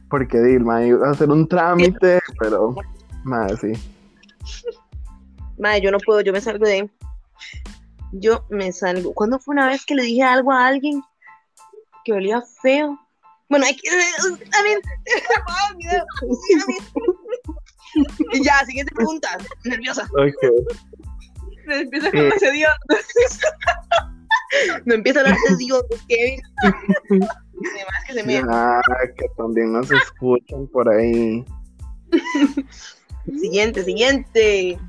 porque 0.10 0.40
di, 0.40 0.60
mae 0.60 0.88
iba 0.88 1.08
a 1.08 1.12
hacer 1.12 1.30
un 1.30 1.48
trámite, 1.48 2.20
pero, 2.40 2.76
mae, 3.24 3.56
sí. 3.58 3.72
Madre, 5.60 5.82
yo 5.82 5.92
no 5.92 6.00
puedo, 6.00 6.22
yo 6.22 6.34
me 6.34 6.42
salgo 6.42 6.66
de 6.66 6.74
ahí. 6.74 6.90
Yo 8.14 8.46
me 8.50 8.72
salgo. 8.72 9.14
¿Cuándo 9.14 9.40
fue 9.40 9.54
una 9.54 9.68
vez 9.68 9.86
que 9.86 9.94
le 9.96 10.04
dije 10.04 10.24
algo 10.24 10.52
a 10.52 10.66
alguien 10.68 11.04
que 12.06 12.14
olía 12.14 12.42
feo? 12.62 12.98
Bueno, 13.50 13.66
hay 13.66 13.76
que. 13.76 13.90
A 13.90 14.64
mí. 14.64 14.70
Ya, 18.44 18.64
siguiente 18.66 18.94
pregunta. 18.94 19.30
Nerviosa. 19.66 20.08
Ok. 20.14 20.44
Me 21.66 21.80
empieza 21.82 22.08
Eh. 22.08 22.12
con 22.12 22.28
ese 22.34 22.52
dios. 22.52 22.72
Me 24.86 24.96
empieza 24.96 25.20
a 25.20 25.24
hablar 25.24 25.38
de 25.50 25.56
Dios, 25.58 25.84
Kevin. 26.08 26.42
Además 26.64 28.04
que 28.08 28.14
se 28.14 28.24
me. 28.24 28.34
Ya, 28.34 28.82
que 29.18 29.26
también 29.38 29.74
nos 29.74 29.92
escuchan 29.92 30.68
por 30.68 30.88
ahí. 30.90 31.44
Siguiente, 33.40 33.84
siguiente. 33.84 34.80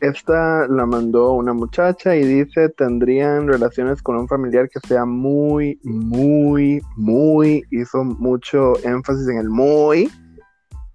Esta 0.00 0.66
la 0.68 0.84
mandó 0.84 1.32
una 1.32 1.54
muchacha 1.54 2.14
y 2.14 2.24
dice, 2.24 2.68
tendrían 2.70 3.48
relaciones 3.48 4.02
con 4.02 4.16
un 4.16 4.28
familiar 4.28 4.68
que 4.68 4.78
sea 4.86 5.06
muy, 5.06 5.80
muy, 5.84 6.82
muy, 6.96 7.62
hizo 7.70 8.04
mucho 8.04 8.74
énfasis 8.84 9.28
en 9.28 9.38
el 9.38 9.48
muy 9.48 10.10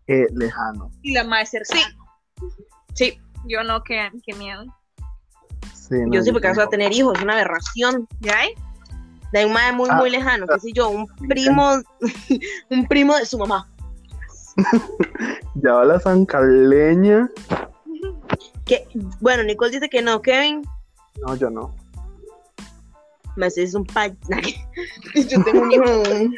eh, 0.08 0.28
lejano. 0.34 0.92
Y 1.02 1.14
la 1.14 1.24
más 1.24 1.50
cercana. 1.50 1.82
Sí, 2.94 3.20
Yo 3.48 3.64
no, 3.64 3.82
qué, 3.84 4.12
qué 4.24 4.36
miedo. 4.36 4.66
Sí, 5.74 5.96
no, 6.06 6.14
yo 6.14 6.22
sí, 6.22 6.32
porque 6.32 6.50
vas 6.50 6.60
a 6.60 6.68
tener 6.68 6.92
hijos, 6.94 7.18
es 7.18 7.24
una 7.24 7.34
aberración. 7.34 8.08
¿Ya 8.20 8.38
hay? 8.38 8.54
De 9.34 9.46
un 9.46 9.54
madre 9.54 9.72
muy, 9.72 9.90
Ah, 9.90 9.96
muy 9.96 10.12
lejano, 10.12 10.46
qué 10.46 10.60
sé 10.60 10.72
yo, 10.74 10.90
un 10.90 11.08
primo, 11.28 11.72
un 12.70 12.88
primo 12.88 13.16
de 13.16 13.26
su 13.26 13.38
mamá. 13.38 13.68
Ya 15.56 15.74
va 15.74 15.86
la 15.86 16.00
zancaleña. 16.00 17.30
Que, 18.72 18.88
bueno, 19.20 19.44
Nicole 19.44 19.72
dice 19.72 19.90
que 19.90 20.02
no, 20.02 20.22
Kevin. 20.22 20.62
No, 21.28 21.36
yo 21.36 21.50
no. 21.50 21.76
Me 23.36 23.48
es 23.48 23.74
un 23.74 23.86
pa... 23.86 24.08
Yo 25.14 25.44
tengo 25.44 25.64
un 25.64 25.72
hijo. 25.74 25.84
Alison 25.84 26.34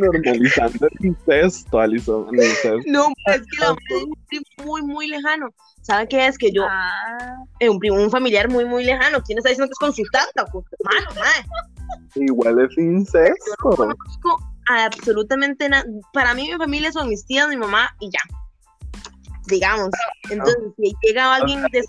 normalizando 0.00 0.86
el 0.86 1.06
incesto, 1.06 1.80
Alison. 1.80 2.26
incesto. 2.34 2.76
No, 2.84 3.06
es 3.24 3.40
que 3.40 3.56
la 3.58 3.74
es 3.88 4.02
un 4.04 4.12
primo 4.28 4.44
muy, 4.66 4.82
muy 4.82 5.06
lejano. 5.06 5.48
¿Sabe 5.80 6.06
qué 6.08 6.26
es? 6.26 6.36
Que 6.36 6.52
yo, 6.52 6.62
Ah, 6.68 7.34
eh, 7.60 7.70
un 7.70 7.78
primo, 7.78 7.96
un 7.96 8.10
familiar 8.10 8.50
muy, 8.50 8.66
muy 8.66 8.84
lejano. 8.84 9.22
¿Quién 9.22 9.38
está 9.38 9.48
diciendo 9.48 9.70
que 9.70 9.72
es 9.72 9.78
con 9.78 9.94
su 9.94 10.02
tanta? 10.12 10.44
Madre. 10.84 11.46
Igual 12.16 12.60
es 12.60 12.68
Yo 12.76 12.82
no 12.82 12.98
incesto. 12.98 13.54
conozco 13.60 14.38
absolutamente 14.68 15.70
nada. 15.70 15.86
Para 16.12 16.34
mí, 16.34 16.50
mi 16.52 16.58
familia 16.58 16.92
son 16.92 17.08
mis 17.08 17.24
tías, 17.24 17.48
mi 17.48 17.56
mamá 17.56 17.96
y 18.00 18.10
ya. 18.10 18.20
Digamos. 19.48 19.90
Entonces, 20.30 20.56
si 20.76 20.94
llega 21.02 21.34
alguien 21.36 21.62
de 21.72 21.84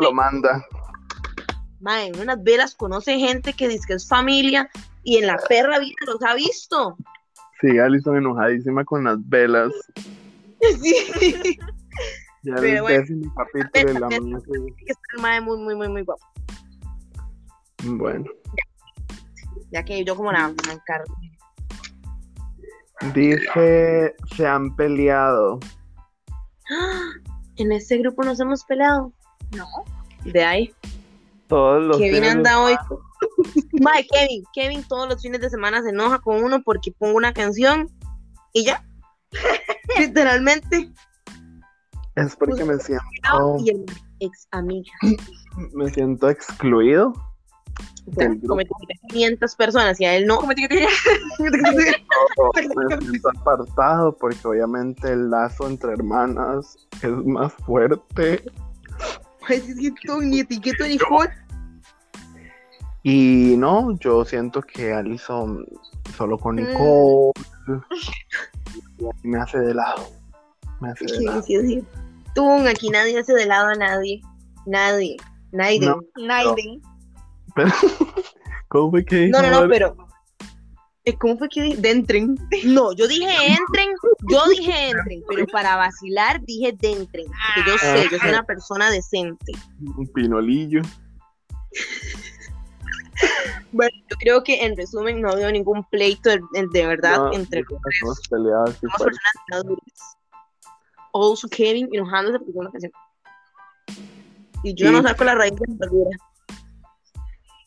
lo 0.00 0.12
manda. 0.12 0.64
en 1.86 2.26
las 2.26 2.42
velas 2.42 2.74
conoce 2.74 3.18
gente 3.18 3.52
que 3.52 3.68
dice 3.68 3.84
que 3.86 3.94
es 3.94 4.08
familia 4.08 4.68
y 5.02 5.18
en 5.18 5.26
la 5.26 5.38
perra 5.48 5.78
vida 5.78 5.94
los 6.06 6.22
ha 6.22 6.34
visto. 6.34 6.96
Sí, 7.60 7.78
Alison 7.78 8.16
enojadísima 8.16 8.84
con 8.84 9.04
las 9.04 9.18
velas. 9.28 9.72
Sí. 10.80 11.58
Ya 12.42 12.54
Pero 12.60 12.82
bueno. 12.82 12.98
décimo 13.00 13.34
capítulo 13.34 13.92
de 13.92 14.00
la 14.00 14.08
es 14.86 14.96
mae 15.20 15.40
muy, 15.40 15.58
muy, 15.58 15.74
muy, 15.74 15.88
muy 15.88 16.02
guapo. 16.02 16.24
Bueno, 17.84 18.24
Ya 19.72 19.84
que 19.84 20.04
yo 20.04 20.16
como 20.16 20.32
la 20.32 20.52
la 20.66 20.72
encargo. 20.72 21.14
dice, 23.14 24.14
se 24.34 24.46
han 24.46 24.74
peleado. 24.76 25.58
En 27.56 27.72
este 27.72 27.98
grupo 27.98 28.22
nos 28.22 28.40
hemos 28.40 28.64
peleado. 28.64 29.12
no. 29.52 29.66
De 30.24 30.44
ahí. 30.44 30.74
Todos 31.46 31.82
los 31.84 31.98
Kevin 31.98 32.14
fines 32.14 32.32
de 32.32 32.36
anda 32.38 32.60
hoy. 32.60 32.76
Mae, 33.80 34.06
Kevin, 34.06 34.44
Kevin 34.52 34.84
todos 34.88 35.08
los 35.08 35.22
fines 35.22 35.40
de 35.40 35.48
semana 35.48 35.82
se 35.82 35.90
enoja 35.90 36.18
con 36.18 36.42
uno 36.42 36.62
porque 36.62 36.92
pongo 36.92 37.16
una 37.16 37.32
canción 37.32 37.88
y 38.52 38.64
ya. 38.64 38.84
Literalmente. 39.98 40.90
Es 42.16 42.34
porque 42.36 42.64
me 42.64 42.78
siento, 42.78 43.04
Y 43.60 43.70
el 43.70 43.86
ex 44.20 44.48
amiga. 44.50 44.90
me 45.74 45.88
siento 45.90 46.28
excluido. 46.28 47.12
Del 48.06 48.38
grupo. 48.38 48.48
Como 48.48 48.62
500 49.08 49.56
personas 49.56 50.00
y 50.00 50.04
a 50.04 50.14
él 50.16 50.26
no. 50.26 50.36
Como 50.38 50.54
te 50.54 50.68
dije, 50.68 50.86
o 52.36 52.50
me 52.54 52.96
siento 53.00 53.28
apartado 53.40 54.16
porque 54.16 54.46
obviamente 54.46 55.10
el 55.12 55.28
lazo 55.30 55.66
entre 55.68 55.92
hermanas 55.92 56.76
es 57.02 57.10
más 57.10 57.52
fuerte. 57.52 58.42
Y 63.02 63.54
no, 63.56 63.96
yo 63.98 64.24
siento 64.24 64.60
que 64.62 64.92
Alison 64.92 65.64
solo 66.16 66.38
con 66.38 66.56
Mm. 66.56 66.58
Nicole 66.60 67.32
me 69.22 69.38
hace 69.38 69.58
de 69.60 69.74
lado. 69.74 70.08
Me 70.80 70.90
hace 70.90 71.04
de 71.04 71.10
Sí, 71.18 71.24
lado. 71.24 71.42
sí, 71.42 71.60
sí. 71.66 71.84
Tú, 72.34 72.50
aquí 72.66 72.88
nadie 72.90 73.18
hace 73.18 73.32
de 73.32 73.46
lado 73.46 73.68
a 73.68 73.74
nadie. 73.74 74.20
Nadie. 74.66 75.16
Nadie. 75.52 75.80
No. 75.80 75.96
No, 76.16 76.26
Naiden. 76.26 76.82
Pero, 77.56 77.70
¿Cómo 78.68 78.90
fue 78.90 79.04
que 79.04 79.16
dijo 79.16 79.40
no, 79.42 79.50
no, 79.50 79.60
Val? 79.60 79.68
pero. 79.70 79.96
eh, 81.04 81.16
¿Cómo 81.18 81.38
fue 81.38 81.48
que 81.48 81.62
dije? 81.62 81.76
De 81.80 81.90
entren. 81.90 82.36
No, 82.64 82.92
yo 82.92 83.08
dije 83.08 83.26
entren. 83.46 83.90
Yo 84.30 84.46
dije 84.48 84.90
entren, 84.90 85.22
pero 85.28 85.46
para 85.48 85.76
vacilar 85.76 86.40
dije 86.44 86.72
de 86.72 86.92
entren. 86.92 87.26
Porque 87.54 87.70
yo 87.70 87.78
sé, 87.78 88.08
yo 88.10 88.18
soy 88.18 88.28
una 88.30 88.42
persona 88.44 88.90
decente. 88.90 89.52
Un 89.96 90.06
pinolillo. 90.12 90.82
Bueno, 93.72 93.96
yo 94.10 94.16
creo 94.18 94.44
que 94.44 94.64
en 94.64 94.76
resumen 94.76 95.20
no 95.20 95.34
veo 95.34 95.50
ningún 95.50 95.82
pleito 95.84 96.28
de, 96.30 96.40
de 96.72 96.86
verdad 96.86 97.16
No, 97.18 97.32
entre 97.32 97.60
así 97.60 97.74
dos 97.74 98.20
fuerte. 98.28 98.88
personas 98.88 99.18
maduras. 99.50 100.16
Also 101.14 101.48
Kevin 101.48 101.88
enojándose 101.92 102.38
porque 102.38 102.52
una 102.58 102.70
canción. 102.70 102.92
Y 104.62 104.74
yo 104.74 104.86
Sí. 104.88 104.92
no 104.92 105.02
saco 105.02 105.24
la 105.24 105.34
raíz 105.34 105.54
de 105.54 105.66
la 105.68 105.74
verdura. 105.78 106.10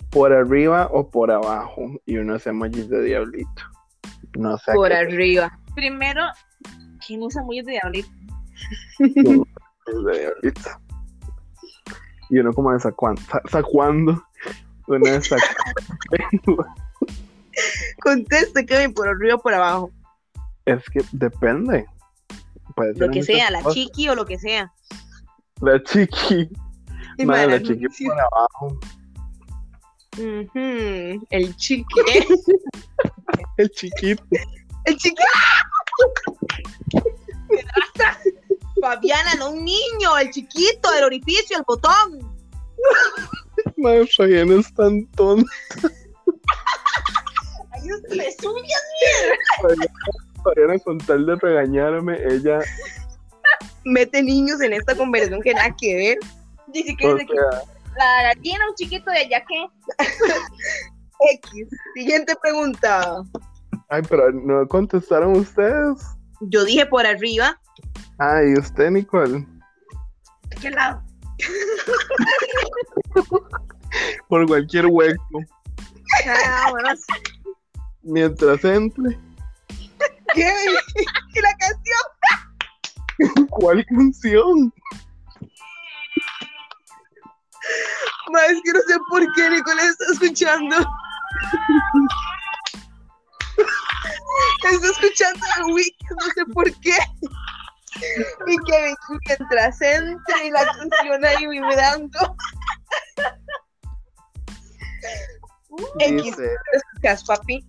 Por 0.10 0.34
arriba 0.34 0.90
o 0.92 1.10
por 1.10 1.32
abajo 1.32 2.00
y 2.06 2.18
unos 2.18 2.46
emojis 2.48 2.90
de 2.90 3.04
diablito. 3.04 3.64
No 4.38 4.58
sé. 4.58 4.74
Por 4.74 4.92
arriba. 4.92 5.58
Primero, 5.76 6.24
¿quién 7.06 7.22
usa 7.22 7.44
muy 7.44 7.62
de 7.62 7.74
diablito? 7.74 8.10
es 9.00 10.04
de 10.06 10.20
diablito. 10.20 10.70
Y 12.30 12.40
uno 12.40 12.54
como 12.54 12.72
de 12.74 12.80
sacuando. 12.80 13.22
sacuando. 13.50 14.24
Uno 14.88 15.06
de 15.06 15.22
sacuando. 15.22 16.66
Conteste 18.02 18.66
Kevin, 18.66 18.94
por 18.94 19.08
arriba 19.08 19.36
o 19.36 19.40
por 19.40 19.54
abajo. 19.54 19.92
es 20.66 20.84
que 20.90 21.02
depende. 21.12 21.86
Puede 22.76 22.94
Lo 22.94 23.10
que 23.10 23.20
muchas 23.20 23.26
sea, 23.26 23.52
la 23.52 23.64
chiqui 23.66 24.10
o 24.10 24.16
lo 24.16 24.26
que 24.26 24.38
sea. 24.38 24.72
La 25.62 25.82
chiqui. 25.84 26.50
Madre, 27.26 27.48
la 27.48 27.62
chiqui 27.62 28.06
por 28.06 28.20
abajo. 28.20 28.80
Ujú, 30.18 31.26
El 31.30 31.56
chiqui. 31.56 31.86
El 33.58 33.70
chiquito. 33.72 34.24
El 34.86 34.98
chiqui. 34.98 35.22
Fabiana, 38.82 39.36
no 39.36 39.52
un 39.52 39.64
niño, 39.66 40.18
el 40.22 40.30
chiquito, 40.32 40.94
el 40.98 41.04
orificio, 41.04 41.58
el 41.58 41.64
botón. 41.68 42.20
Madre, 43.78 44.08
Fabiana 44.16 44.60
es 44.60 44.74
tan 44.74 45.06
tonta. 45.08 45.52
Ay, 47.72 47.82
es- 47.90 48.16
me 48.18 48.32
sube. 48.32 48.62
Fabiana 50.44 50.80
con 50.80 50.98
tal 51.00 51.26
de 51.26 51.36
regañarme, 51.36 52.18
ella 52.30 52.60
mete 53.84 54.24
niños 54.24 54.62
en 54.62 54.72
esta 54.74 54.96
conversación 54.96 55.42
que 55.42 55.54
nada 55.54 55.76
que 55.78 55.96
ver. 55.96 56.18
Dice 56.68 56.96
que 56.98 57.08
O 57.08 57.16
dice 57.16 57.28
que 57.28 57.34
la 58.00 58.34
gallina, 58.34 58.70
un 58.70 58.76
chiquito 58.76 59.12
de 59.12 59.20
allá 59.20 59.44
que. 59.46 59.68
X. 61.34 61.68
Siguiente 61.94 62.34
pregunta. 62.42 63.24
ay, 63.90 64.02
pero 64.08 64.32
no 64.32 64.66
contestaron 64.68 65.36
ustedes. 65.36 66.02
Yo 66.42 66.64
dije 66.64 66.86
por 66.86 67.06
arriba. 67.06 67.60
Ay, 68.18 68.54
usted, 68.54 68.90
Nicole. 68.92 69.46
¿De 70.50 70.56
qué 70.62 70.70
lado? 70.72 71.04
Por 74.28 74.46
cualquier 74.48 74.86
hueco. 74.88 75.40
Ah, 76.28 76.68
bueno, 76.70 76.90
Mientras 78.04 78.64
entre. 78.64 79.18
¿Qué? 80.34 80.54
¿Y 81.34 81.42
la 81.42 81.54
canción? 81.58 83.48
¿Cuál 83.50 83.86
canción? 83.86 84.72
Ma, 88.32 88.46
es 88.46 88.62
que 88.64 88.74
no 88.74 88.80
sé 88.88 88.98
por 89.10 89.34
qué 89.34 89.50
Nicolás 89.50 89.86
está 89.88 90.06
escuchando. 90.14 90.76
Está 94.64 94.88
escuchando 94.88 95.46
a 95.56 95.66
Weeknd, 95.66 96.12
no 96.12 96.26
sé 96.34 96.46
por 96.54 96.72
qué. 96.82 96.98
Y 98.48 98.58
que 98.58 98.96
mientras 99.28 99.82
entra 99.82 100.44
y 100.44 100.52
la 100.52 100.66
canción 100.66 101.26
ahí 101.26 101.48
vibrando. 101.48 102.36
X, 106.00 106.36
escuchas, 106.74 107.24
papi. 107.26 107.66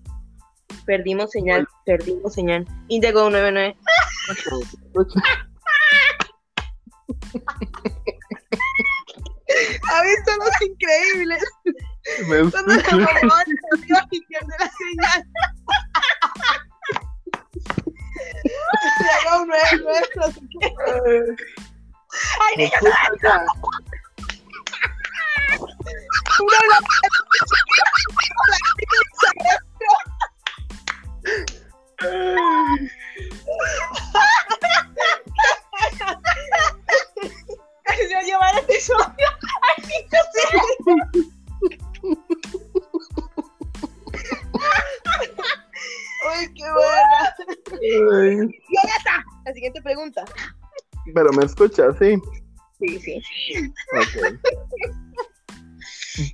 Perdimos 0.87 1.31
señal, 1.31 1.67
perdimos 1.85 2.35
señal. 2.35 2.67
Indigo 2.89 3.31
99. 3.31 3.77
¿Ha 9.91 10.03
visto 10.03 10.31
los 10.39 10.63
increíbles? 10.63 11.43
me 12.29 12.37
la 12.39 12.75
escucha. 12.77 12.97
mamá 12.97 13.45
Dios 13.87 14.01
y 14.11 14.21
pierde 14.27 14.55
la 14.59 14.71
señal. 14.71 15.27
No 20.17 20.27
sé 20.33 20.41
qué. 20.61 20.75
Ay, 22.41 22.57
Me 22.57 22.65
niña, 22.65 22.77
escucha 22.77 23.11
ya. 23.23 23.47
una 26.41 26.59
se 38.09 38.15
va 38.15 38.21
a 38.21 38.23
llevar 38.23 38.55
este 38.59 38.73
episodio. 38.73 39.40
Ay, 46.29 46.47
qué 46.55 46.63
buena. 46.63 47.35
Ay, 48.21 48.37
Ya, 48.71 48.83
ya 48.87 48.97
está. 48.99 49.25
La 49.45 49.53
siguiente 49.53 49.81
pregunta. 49.83 50.25
Pero 51.15 51.33
me 51.33 51.45
escucha, 51.45 51.93
sí. 51.99 52.21
Sí, 52.79 52.99
sí. 53.01 53.23
Ok. 53.99 54.39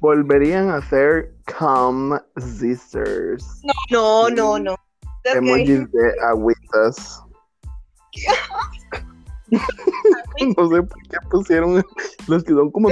Volverían 0.00 0.71
a 0.71 0.83
ser 0.88 1.33
Come 1.59 2.19
Sisters. 2.37 3.62
No, 3.90 4.28
no, 4.31 4.59
no. 4.59 4.76
Que- 5.23 5.33
Emojis 5.38 5.90
de 5.93 6.14
agüitas. 6.28 7.22
no 9.50 10.68
sé 10.68 10.82
por 10.82 11.02
qué 11.09 11.16
pusieron 11.30 11.85
los 12.26 12.44
que 12.44 12.52
son 12.52 12.70
como. 12.70 12.88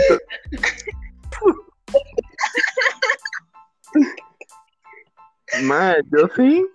Madre, 5.62 6.02
yo 6.10 6.28
sí. 6.36 6.66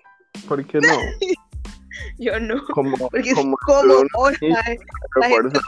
¿Por 0.48 0.66
qué 0.66 0.80
no? 0.80 0.88
Yo 2.18 2.40
no. 2.40 2.64
Como, 2.74 2.98
Porque 3.10 3.34
como 3.34 3.58
como 3.58 3.94
ahora, 4.14 4.38
la 4.52 4.64
gente. 4.64 5.60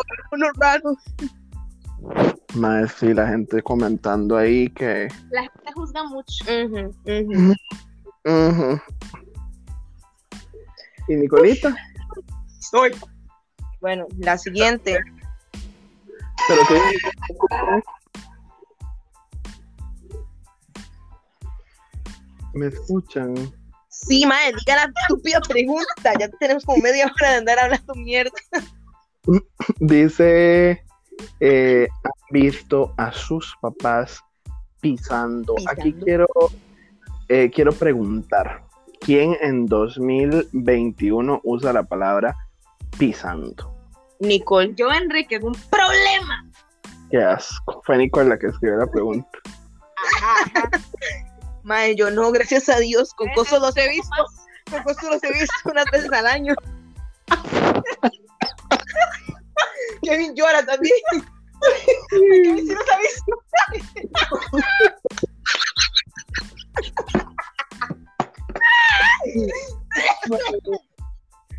Madre, 2.56 2.88
sí, 2.90 3.14
la 3.14 3.28
gente 3.28 3.62
comentando 3.62 4.38
ahí 4.38 4.70
que. 4.70 5.08
La 5.30 5.42
gente 5.42 5.72
juzga 5.74 6.04
mucho. 6.04 6.44
Ujú, 6.44 6.94
ujú. 7.06 7.54
ujú. 8.26 8.82
¿Y 11.08 11.16
Nicolita? 11.16 11.76
Soy. 12.60 12.92
Bueno, 13.82 14.06
la 14.20 14.38
siguiente. 14.38 15.00
¿Me 22.54 22.68
escuchan? 22.68 23.34
Sí, 23.90 24.26
madre, 24.26 24.54
diga 24.60 24.76
la 24.76 24.92
estúpida 25.02 25.42
pregunta. 25.42 26.14
Ya 26.20 26.30
tenemos 26.40 26.64
como 26.64 26.78
media 26.78 27.06
hora 27.06 27.32
de 27.32 27.38
andar 27.38 27.60
hablando 27.60 27.96
mierda. 27.96 28.32
Dice, 29.80 30.84
eh, 31.40 31.88
¿han 32.04 32.12
visto 32.30 32.94
a 32.98 33.12
sus 33.12 33.56
papás 33.62 34.24
pisando? 34.80 35.56
Aquí 35.68 35.92
Pisando. 35.92 36.06
quiero, 36.06 36.28
eh, 37.30 37.50
quiero 37.52 37.72
preguntar, 37.72 38.64
¿quién 39.00 39.38
en 39.42 39.66
2021 39.66 41.42
usa 41.44 41.74
la 41.74 41.84
palabra 41.84 42.36
pisando? 43.02 43.74
Nicole. 44.20 44.76
Yo, 44.76 44.92
Enrique, 44.92 45.38
es 45.38 45.44
un 45.44 45.56
problema. 45.72 46.48
Qué 47.10 47.18
asco. 47.18 47.82
Fue 47.84 47.98
Nicole 47.98 48.30
la 48.30 48.38
que 48.38 48.46
escribió 48.46 48.78
la 48.78 48.86
pregunta. 48.86 49.40
Madre, 51.64 51.96
yo 51.96 52.12
no, 52.12 52.32
gracias 52.32 52.70
a 52.70 52.78
Dios. 52.78 53.12
Con 53.16 53.28
cosas 53.34 53.60
los 53.60 53.76
he 53.76 53.90
visto. 53.90 54.24
Con 54.70 54.84
cosas 54.84 55.06
los 55.06 55.24
he 55.24 55.34
visto 55.34 55.56
unas 55.66 55.86
veces 55.92 56.14
al 56.14 56.28
año. 56.28 56.54
Kevin 60.04 60.36
llora 60.36 60.64
también. 60.64 60.94
Kevin 62.12 62.68
sí 62.68 62.76
los 62.76 62.88
ha 62.88 63.00
visto. 63.00 63.34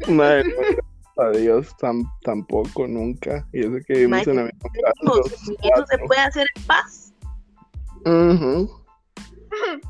Madre, 0.09 0.45
adiós, 1.17 1.75
tam- 1.79 2.11
tampoco, 2.23 2.87
nunca. 2.87 3.47
Y 3.53 3.61
eso 3.61 3.73
que 3.87 3.95
vivimos 3.95 4.27
en 4.27 4.37
la 4.37 4.43
misma 4.45 4.59
casa. 4.61 4.93
Eso 5.63 5.87
se 5.87 5.99
puede 6.07 6.21
hacer 6.21 6.47
en 6.57 6.63
paz. 6.67 7.13
Ujú. 8.05 8.71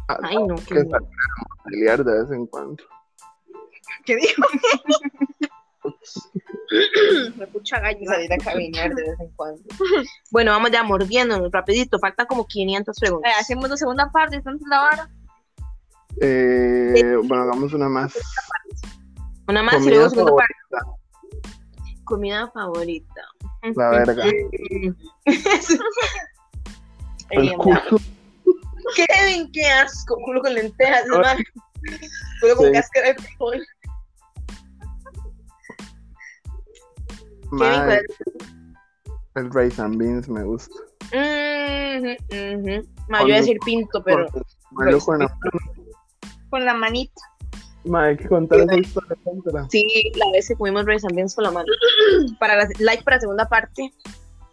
Ah, 0.08 0.18
Ay, 0.22 0.36
no, 0.46 0.54
que 0.56 0.64
qué 0.64 0.74
salir 0.80 0.94
a 0.94 1.62
familiar 1.62 2.04
de 2.04 2.12
vez 2.22 2.30
en 2.32 2.46
cuando. 2.46 2.82
¿Qué 4.04 4.16
dijo? 4.16 4.42
Me 7.36 7.46
pucha 7.48 7.78
gallo. 7.80 7.98
Salir 8.06 8.32
a 8.32 8.38
caminar 8.38 8.94
de 8.94 9.02
vez 9.02 9.20
en 9.20 9.30
cuando. 9.36 9.62
Bueno, 10.30 10.52
vamos 10.52 10.70
ya 10.70 10.82
mordiéndonos 10.82 11.50
rapidito. 11.52 11.98
Faltan 11.98 12.26
como 12.26 12.46
500 12.46 12.96
Eh, 12.96 13.00
preguntas. 13.00 13.32
hacemos 13.38 13.68
la 13.68 13.76
segunda 13.76 14.10
parte, 14.10 14.36
entonces 14.36 14.66
la 14.68 14.78
vara. 14.80 15.10
Eh, 16.20 17.16
bueno, 17.24 17.42
hagamos 17.44 17.72
una 17.72 17.88
más. 17.88 18.14
Una 19.48 19.62
más 19.62 19.84
y 19.86 19.90
luego 19.90 20.10
segunda 20.10 20.32
parte. 20.36 20.54
Comida 22.12 22.50
favorita. 22.52 23.22
La 23.74 23.88
verga. 23.88 24.22
El 27.30 27.40
Bien, 27.40 27.56
culo. 27.56 27.80
Kevin, 28.94 29.50
qué 29.50 29.64
asco. 29.66 30.16
Culo 30.26 30.42
con 30.42 30.52
lentejas. 30.52 31.06
más. 31.08 31.38
Culo 32.42 32.56
con 32.56 32.66
Sí. 32.66 32.72
cáscara 32.72 33.08
de 33.08 33.14
frijol. 33.14 33.64
Kevin, 37.58 38.00
el 39.36 39.50
rice 39.54 39.80
and 39.80 39.96
beans 39.96 40.28
me 40.28 40.42
gusta. 40.44 40.74
Mhm, 41.14 42.16
mhm. 42.30 42.86
Ma, 43.08 43.20
yo 43.22 43.28
iba 43.28 43.36
a 43.36 43.40
decir 43.40 43.56
pinto, 43.64 44.04
pero. 44.04 44.26
Bueno, 44.72 44.98
con 45.00 45.18
la- 45.18 45.34
Con 46.50 46.64
la 46.66 46.74
manita. 46.74 47.22
Hay 47.94 48.16
que 48.16 48.28
contar 48.28 48.60
esa 48.60 48.78
historia. 48.78 49.16
Sí, 49.70 50.12
la 50.14 50.30
vez 50.32 50.48
que 50.48 50.54
comimos 50.54 50.86
and 50.86 51.14
beans 51.14 51.34
con 51.34 51.44
la 51.44 51.50
mano. 51.50 51.66
Para 52.38 52.56
la, 52.56 52.68
like 52.78 53.02
para 53.02 53.20
segunda 53.20 53.48
parte. 53.48 53.92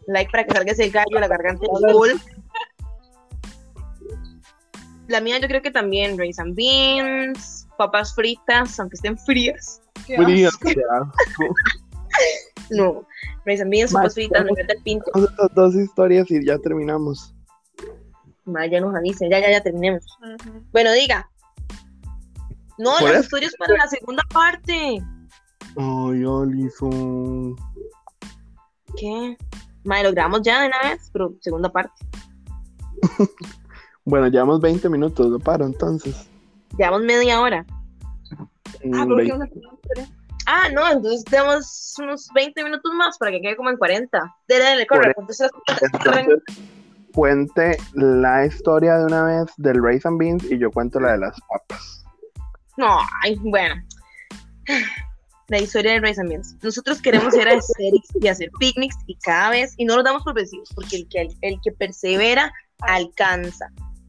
Like 0.08 0.32
para 0.32 0.46
que 0.46 0.54
salga 0.54 0.72
ese 0.72 0.90
gallo, 0.90 1.20
la 1.20 1.28
garganta 1.28 1.66
del 1.80 1.94
gol. 1.94 2.22
La 5.08 5.22
mía 5.22 5.40
yo 5.40 5.48
creo 5.48 5.62
que 5.62 5.72
también 5.72 6.20
and 6.20 6.56
beans, 6.56 7.68
papas 7.78 8.14
fritas, 8.16 8.80
aunque 8.80 8.96
estén 8.96 9.18
frías. 9.18 9.82
Frío, 10.06 10.50
qué 10.62 10.82
asco. 10.92 11.44
No, 12.72 13.08
rice 13.46 13.64
and 13.64 13.72
beans, 13.72 13.92
papas 13.94 14.14
fritas, 14.14 14.44
me 14.44 14.50
¿cómo? 14.50 14.60
encanta 14.60 14.74
el 14.74 14.84
pinto. 14.84 15.12
Dos 15.56 15.76
historias 15.76 16.30
y 16.30 16.46
ya 16.46 16.58
terminamos. 16.60 17.34
Ma, 18.46 18.66
ya 18.68 18.80
nos 18.82 18.96
avisen, 18.96 19.30
ya, 19.30 19.40
ya, 19.40 19.52
ya 19.52 19.62
terminemos. 19.62 20.06
Bueno, 20.72 20.92
diga. 20.94 21.29
No, 22.80 22.92
las 23.02 23.12
eso- 23.12 23.20
historias 23.22 23.54
para 23.60 23.74
la 23.78 23.88
segunda 23.88 24.24
parte. 24.34 25.04
Ay, 25.78 26.24
Alison. 26.26 27.56
¿Qué? 28.98 29.38
Mae, 29.84 30.04
logramos 30.04 30.42
ya 30.42 30.62
de 30.62 30.68
una 30.68 30.80
vez, 30.90 31.10
pero 31.14 31.34
segunda 31.42 31.70
parte. 31.72 31.94
Bueno, 34.06 34.28
llevamos 34.28 34.60
20 34.60 34.90
minutos, 34.90 35.28
lo 35.28 35.38
paro 35.40 35.66
entonces. 35.68 36.28
Llevamos 36.80 37.04
media 37.04 37.42
hora. 37.42 37.64
Mm, 38.84 38.96
Ah, 38.96 39.06
¿por 39.06 39.18
qué 39.24 39.34
20. 39.34 39.38
no 39.62 39.80
se- 39.94 40.08
Ah, 40.48 40.68
no, 40.74 40.88
entonces 40.92 41.24
tenemos 41.26 41.94
unos 42.00 42.28
20 42.34 42.64
minutos 42.64 42.92
más 42.96 43.20
para 43.20 43.30
que 43.30 43.40
quede 43.42 43.56
como 43.56 43.70
en 43.70 43.78
40. 43.78 44.36
Dele, 44.48 44.64
dele, 44.66 44.88
corre. 44.88 45.14
Entonces, 45.16 45.52
cuente 47.14 47.78
la 47.94 48.46
historia 48.48 48.98
de 48.98 49.06
una 49.06 49.24
vez 49.26 49.46
del 49.58 49.84
Rice 49.84 50.08
and 50.08 50.18
Beans 50.18 50.44
y 50.50 50.58
yo 50.58 50.72
cuento 50.72 51.00
la 51.00 51.12
de 51.12 51.18
las 51.20 51.38
papas. 51.42 51.99
No, 52.80 52.98
ay, 53.24 53.36
bueno. 53.42 53.76
La 55.50 55.60
historia 55.60 55.92
de 55.92 56.00
Rice 56.00 56.22
and 56.22 56.30
Beans. 56.30 56.56
Nosotros 56.62 57.02
queremos 57.02 57.34
ir 57.36 57.46
a 57.46 57.52
Aesthetics 57.52 58.08
y 58.22 58.28
hacer 58.30 58.50
picnics 58.58 58.96
y 59.06 59.16
cada 59.16 59.50
vez, 59.50 59.74
y 59.76 59.84
no 59.84 59.96
nos 59.98 60.06
damos 60.06 60.24
por 60.24 60.34
vencidos, 60.34 60.70
porque 60.74 60.96
el 60.96 61.10
que, 61.10 61.28
el 61.42 61.60
que 61.62 61.74
persevera 61.74 62.54
alcanza. 62.80 63.68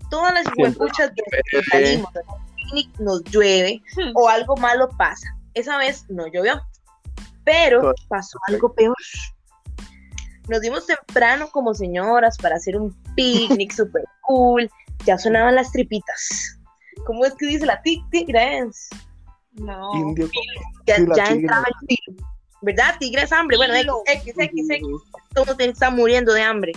Todas 0.09 0.33
las 0.35 0.44
huepuchas 0.56 1.11
de 1.16 1.22
que 1.50 1.62
salimos 1.64 2.14
a 2.14 2.20
hacer 2.20 2.24
picnic 2.54 3.00
nos 3.00 3.24
llueve 3.24 3.83
Hmm. 3.96 4.12
o 4.14 4.28
algo 4.28 4.56
malo 4.56 4.88
pasa. 4.96 5.26
Esa 5.54 5.76
vez 5.76 6.04
no 6.09 6.28
llovió, 6.28 6.62
pero 7.42 7.92
pasó 8.09 8.38
algo 8.46 8.72
peor. 8.72 8.94
Nos 10.48 10.61
dimos 10.61 10.87
temprano 10.87 11.48
como 11.50 11.74
señoras 11.74 12.37
para 12.38 12.54
hacer 12.54 12.76
un 12.76 12.94
picnic 13.16 13.72
super 13.76 14.04
cool. 14.20 14.70
Ya 15.06 15.18
sonaban 15.18 15.56
las 15.56 15.72
tripitas. 15.72 16.60
¿Cómo 17.05 17.24
es 17.24 17.35
que 17.35 17.46
dice 17.46 17.66
la 17.66 17.81
tic 17.83 18.03
tigres? 18.11 18.88
No. 19.53 19.90
Indio 19.94 20.29
Ya, 20.87 20.96
entraba 20.96 21.66
el 21.66 21.87
tiro. 21.87 22.26
¿Verdad? 22.62 22.96
Tigre 22.98 23.22
es 23.22 23.33
hambre. 23.33 23.57
Bueno, 23.57 23.74
X, 23.74 23.92
X, 24.07 24.35
X, 24.38 24.70
X. 24.70 24.87
Todo 25.35 25.46
mundo 25.46 25.64
está 25.64 25.90
muriendo 25.90 26.33
de 26.33 26.42
hambre. 26.42 26.72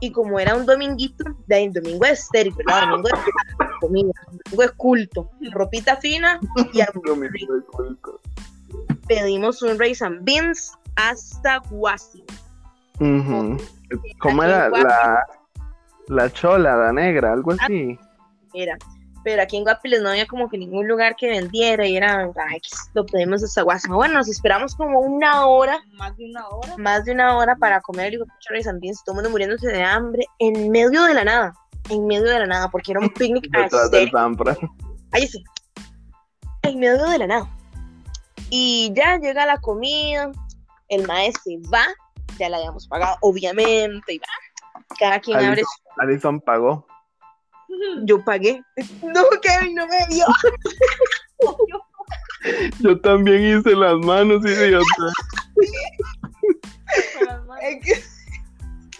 Y 0.00 0.12
como 0.12 0.40
era 0.40 0.54
un 0.54 0.64
dominguito, 0.64 1.24
de 1.46 1.54
ahí, 1.54 1.68
domingo 1.68 2.04
es 2.06 2.20
estéril, 2.20 2.54
¿verdad? 2.54 2.88
Domingo 2.88 3.08
es 3.08 3.14
comida, 3.80 4.12
domingo 4.30 4.62
es 4.62 4.72
culto, 4.72 5.30
ropita 5.52 5.96
fina 5.96 6.40
y 6.72 6.80
hambre. 6.80 7.30
pedimos 9.06 9.60
un 9.60 9.78
rice 9.78 10.02
and 10.04 10.24
beans 10.24 10.72
hasta 10.96 11.58
Guasi. 11.70 12.24
Ujú. 12.98 13.58
¿Cómo 14.20 14.42
era 14.42 14.70
la, 14.70 15.26
la 16.08 16.32
chola, 16.32 16.76
la 16.76 16.92
negra, 16.92 17.34
algo 17.34 17.52
así? 17.52 17.98
Era. 18.54 18.78
Pero 19.22 19.42
aquí 19.42 19.56
en 19.58 19.64
Guapiles 19.64 20.00
no 20.00 20.08
había 20.08 20.26
como 20.26 20.48
que 20.48 20.56
ningún 20.56 20.88
lugar 20.88 21.14
que 21.14 21.28
vendiera 21.28 21.86
y 21.86 21.96
era, 21.96 22.30
ay, 22.48 22.60
lo 22.94 23.04
pedimos 23.04 23.42
hasta 23.42 23.62
Guasi. 23.62 23.88
Bueno, 23.88 24.14
nos 24.14 24.28
esperamos 24.28 24.74
como 24.74 25.00
una 25.00 25.46
hora, 25.46 25.78
Más 25.92 26.16
de 26.16 26.24
una 26.30 26.48
hora. 26.48 26.76
más 26.78 27.04
de 27.04 27.12
una 27.12 27.36
hora 27.36 27.56
para 27.56 27.80
comer 27.82 28.14
el 28.14 28.24
rice 28.48 28.68
and 28.70 28.80
beans, 28.80 29.02
todo 29.04 29.14
el 29.14 29.16
mundo 29.16 29.30
muriéndose 29.30 29.68
de 29.68 29.82
hambre 29.82 30.24
en 30.38 30.70
medio 30.70 31.02
de 31.04 31.14
la 31.14 31.24
nada. 31.24 31.54
En 31.90 32.06
medio 32.06 32.24
de 32.24 32.38
la 32.38 32.46
nada, 32.46 32.68
porque 32.70 32.92
era 32.92 33.00
un 33.00 33.10
picnic 33.10 33.44
Detrás 33.52 33.90
del. 33.90 34.10
Zampra. 34.10 34.56
Ahí 35.12 35.26
sí. 35.26 35.42
En 36.62 36.78
medio 36.78 37.06
de 37.08 37.18
la 37.18 37.26
nada. 37.26 37.48
Y 38.48 38.92
ya 38.94 39.18
llega 39.18 39.44
la 39.46 39.58
comida, 39.58 40.30
el 40.88 41.06
maestro 41.06 41.52
va, 41.72 41.84
ya 42.38 42.48
la 42.48 42.56
habíamos 42.56 42.88
pagado, 42.88 43.16
obviamente, 43.20 44.14
y 44.14 44.18
va. 44.18 44.26
Cada 44.98 45.20
quien 45.20 45.36
abre 45.36 45.48
Alison, 45.48 45.68
Alison 45.98 46.40
pagó. 46.40 46.86
Yo 48.04 48.24
pagué. 48.24 48.62
No, 49.02 49.22
Kevin, 49.42 49.74
no 49.74 49.86
me 49.86 50.06
dio. 50.08 50.24
Yo 52.80 53.00
también 53.00 53.58
hice 53.58 53.74
las 53.74 53.96
manos, 53.98 54.44
idiota. 54.44 54.84
Que, 57.80 58.02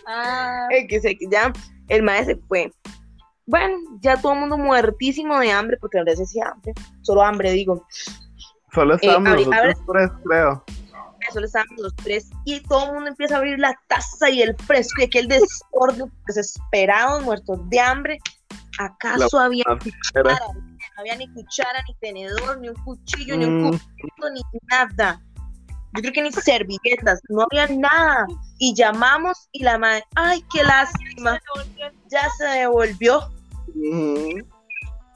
Ah, 0.07 0.69
se- 1.03 1.19
ya 1.31 1.53
el 1.89 2.03
maestro 2.03 2.35
se 2.37 2.43
fue. 2.49 2.73
Bueno, 3.47 3.77
ya 4.01 4.21
todo 4.21 4.33
el 4.33 4.41
mundo 4.41 4.59
muertísimo 4.59 5.39
de 5.39 5.51
hambre, 5.53 5.77
porque 5.81 5.99
la 5.99 6.05
verdad 6.05 6.19
se 6.19 6.25
hacía 6.25 6.49
hambre. 6.49 6.73
Solo 7.03 7.23
hambre, 7.23 7.53
digo. 7.53 7.87
Solo 8.73 8.95
estábamos 8.95 9.29
abrí- 9.33 9.47
nosotros 9.47 9.77
tres, 9.93 10.11
creo. 10.25 10.65
Solo 11.33 11.47
estábamos 11.47 11.79
los 11.81 11.95
tres. 11.97 12.31
Y 12.45 12.61
todo 12.61 12.87
el 12.87 12.93
mundo 12.95 13.09
empieza 13.11 13.35
a 13.35 13.39
abrir 13.39 13.59
la 13.59 13.79
taza 13.89 14.31
y 14.31 14.43
el 14.43 14.57
fresco 14.57 15.01
y 15.01 15.05
aquel 15.05 15.29
desorden, 15.29 16.11
desesperados, 16.27 17.23
muertos 17.23 17.59
de 17.69 17.81
hambre. 17.81 18.19
¿Acaso 18.85 19.39
había 19.39 19.65
Era- 19.67 19.79
cuchara? 19.79 20.39
No 20.55 21.01
había 21.01 21.17
ni 21.17 21.29
cuchara, 21.35 21.83
ni 21.87 21.95
tenedor, 21.97 22.59
ni 22.61 22.69
un 22.71 22.75
cuchillo, 22.77 23.37
ni 23.37 23.45
un 23.45 23.59
Mm, 23.59 23.61
cubito, 23.71 24.31
ni 24.33 24.43
nada. 24.71 25.21
Yo 25.95 26.01
creo 26.03 26.13
que 26.13 26.23
ni 26.23 26.33
servilletas, 26.33 27.21
no 27.29 27.43
había 27.51 27.67
nada. 27.67 28.27
Y 28.59 28.75
llamamos 28.75 29.49
y 29.53 29.63
la 29.65 29.77
madre, 29.77 30.05
ay, 30.15 30.43
qué 30.53 30.63
lástima, 30.65 31.39
ya 32.11 32.29
se 32.39 32.45
devolvió. 32.45 33.29
ujú. 33.75 34.39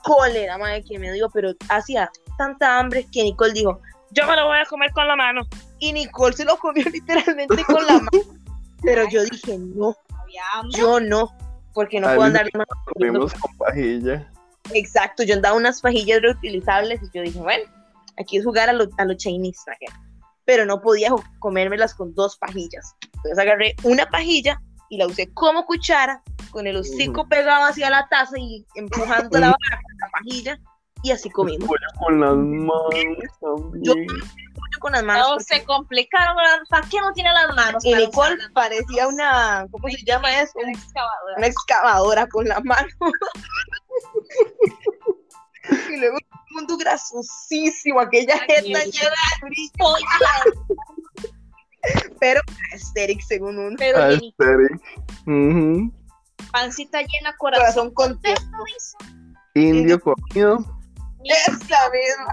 Cólera, 0.03 0.59
madre, 0.59 0.85
que 0.85 0.99
me 0.99 1.11
dio, 1.13 1.31
pero 1.31 1.53
hacía 1.71 2.11
tanta 2.37 2.79
hambre 2.79 3.07
que 3.11 3.23
Nicole 3.23 3.55
dijo, 3.55 3.81
yo 4.11 4.27
me 4.27 4.37
lo 4.37 4.47
voy 4.47 4.59
a 4.59 4.67
comer 4.67 4.93
con 4.93 5.09
la 5.09 5.17
mano. 5.17 5.43
Y 5.79 5.93
Nicole 5.95 6.37
se 6.37 6.45
lo 6.45 6.59
comió 6.59 6.85
literalmente 6.93 7.65
con 7.65 7.87
la 7.87 7.95
mano. 7.95 8.11
Pero 8.83 9.09
yo 9.09 9.25
dije, 9.25 9.57
no, 9.59 9.97
había 10.21 10.43
yo 10.77 11.01
no, 11.01 11.33
porque 11.75 12.01
no 12.01 12.07
puedo 12.07 12.23
andar 12.23 12.49
más 12.55 12.67
Comimos 12.93 13.35
con 13.35 13.57
pajilla. 13.59 14.31
Exacto, 14.73 15.23
yo 15.25 15.35
andaba 15.35 15.57
unas 15.57 15.81
pajillas 15.81 16.23
reutilizables 16.23 17.01
y 17.03 17.07
yo 17.13 17.23
dije, 17.23 17.39
bueno, 17.39 17.65
aquí 18.19 18.39
es 18.39 18.45
jugar 18.45 18.71
a 18.71 18.73
lo, 18.73 18.89
a 18.97 19.05
lo 19.05 19.15
Chinese, 19.15 19.61
¿sabe? 19.65 19.87
pero 20.45 20.67
no 20.67 20.81
podía 20.81 21.11
comérmelas 21.39 21.95
con 21.95 22.15
dos 22.15 22.37
pajillas. 22.37 22.95
Entonces 23.03 23.39
agarré 23.39 23.75
una 23.83 24.07
pajilla 24.07 24.61
y 24.91 24.99
la 24.99 25.07
usé 25.07 25.33
como 25.33 25.65
cuchara, 25.67 26.23
con 26.51 26.67
el 26.67 26.77
hocico 26.77 27.27
pegado 27.29 27.65
hacia 27.65 27.91
la 27.91 28.07
taza 28.09 28.39
y 28.39 28.65
empujando 28.75 29.39
la 29.39 29.47
vara 29.47 29.83
con 29.83 29.99
la 29.99 30.09
pajilla 30.13 30.61
y 31.05 31.13
así 31.13 31.31
comimos. 31.31 31.69
Pollo 31.69 31.87
con 31.99 32.21
las 32.21 32.35
manos 32.35 32.91
también. 33.41 33.85
Yo 33.85 33.95
con 34.81 34.93
las 34.93 35.05
manos. 35.05 35.29
No, 35.29 35.39
se 35.41 35.65
complicaron. 35.65 36.37
las- 36.37 36.69
¿Para 36.69 36.89
qué 36.89 37.01
no 37.01 37.13
tiene 37.13 37.33
las 37.33 37.55
manos? 37.55 37.85
Y 37.85 37.95
Nicole 37.95 38.37
parecía 38.55 39.07
una, 39.07 39.67
¿cómo 39.71 39.89
se 39.89 40.03
llama 40.05 40.41
eso? 40.41 40.59
Una 40.59 40.73
excavadora. 40.73 41.37
Una 41.37 41.47
excavadora 41.47 42.27
con 42.27 42.49
la 42.49 42.59
mano. 42.61 42.89
y 45.91 45.97
luego 45.99 46.17
un 46.17 46.57
mundo 46.57 46.77
grasosísimo, 46.77 48.01
aquella 48.01 48.39
jeta 48.39 48.61
llena 48.63 48.81
de 48.83 49.49
brillo, 49.49 49.97
pero 52.21 52.41
estéril 52.73 53.21
según 53.23 53.59
uno. 53.59 53.77
Pero. 53.79 53.99
Aesthetic. 54.03 54.83
Ujú. 55.27 55.93
pancita 56.53 57.01
llena, 57.03 57.35
corazón 57.37 57.93
Corazón 57.93 57.95
contento. 57.95 58.59
Indio 59.55 60.01
comido. 60.01 60.59
Esa 61.25 61.91
misma. 61.91 62.33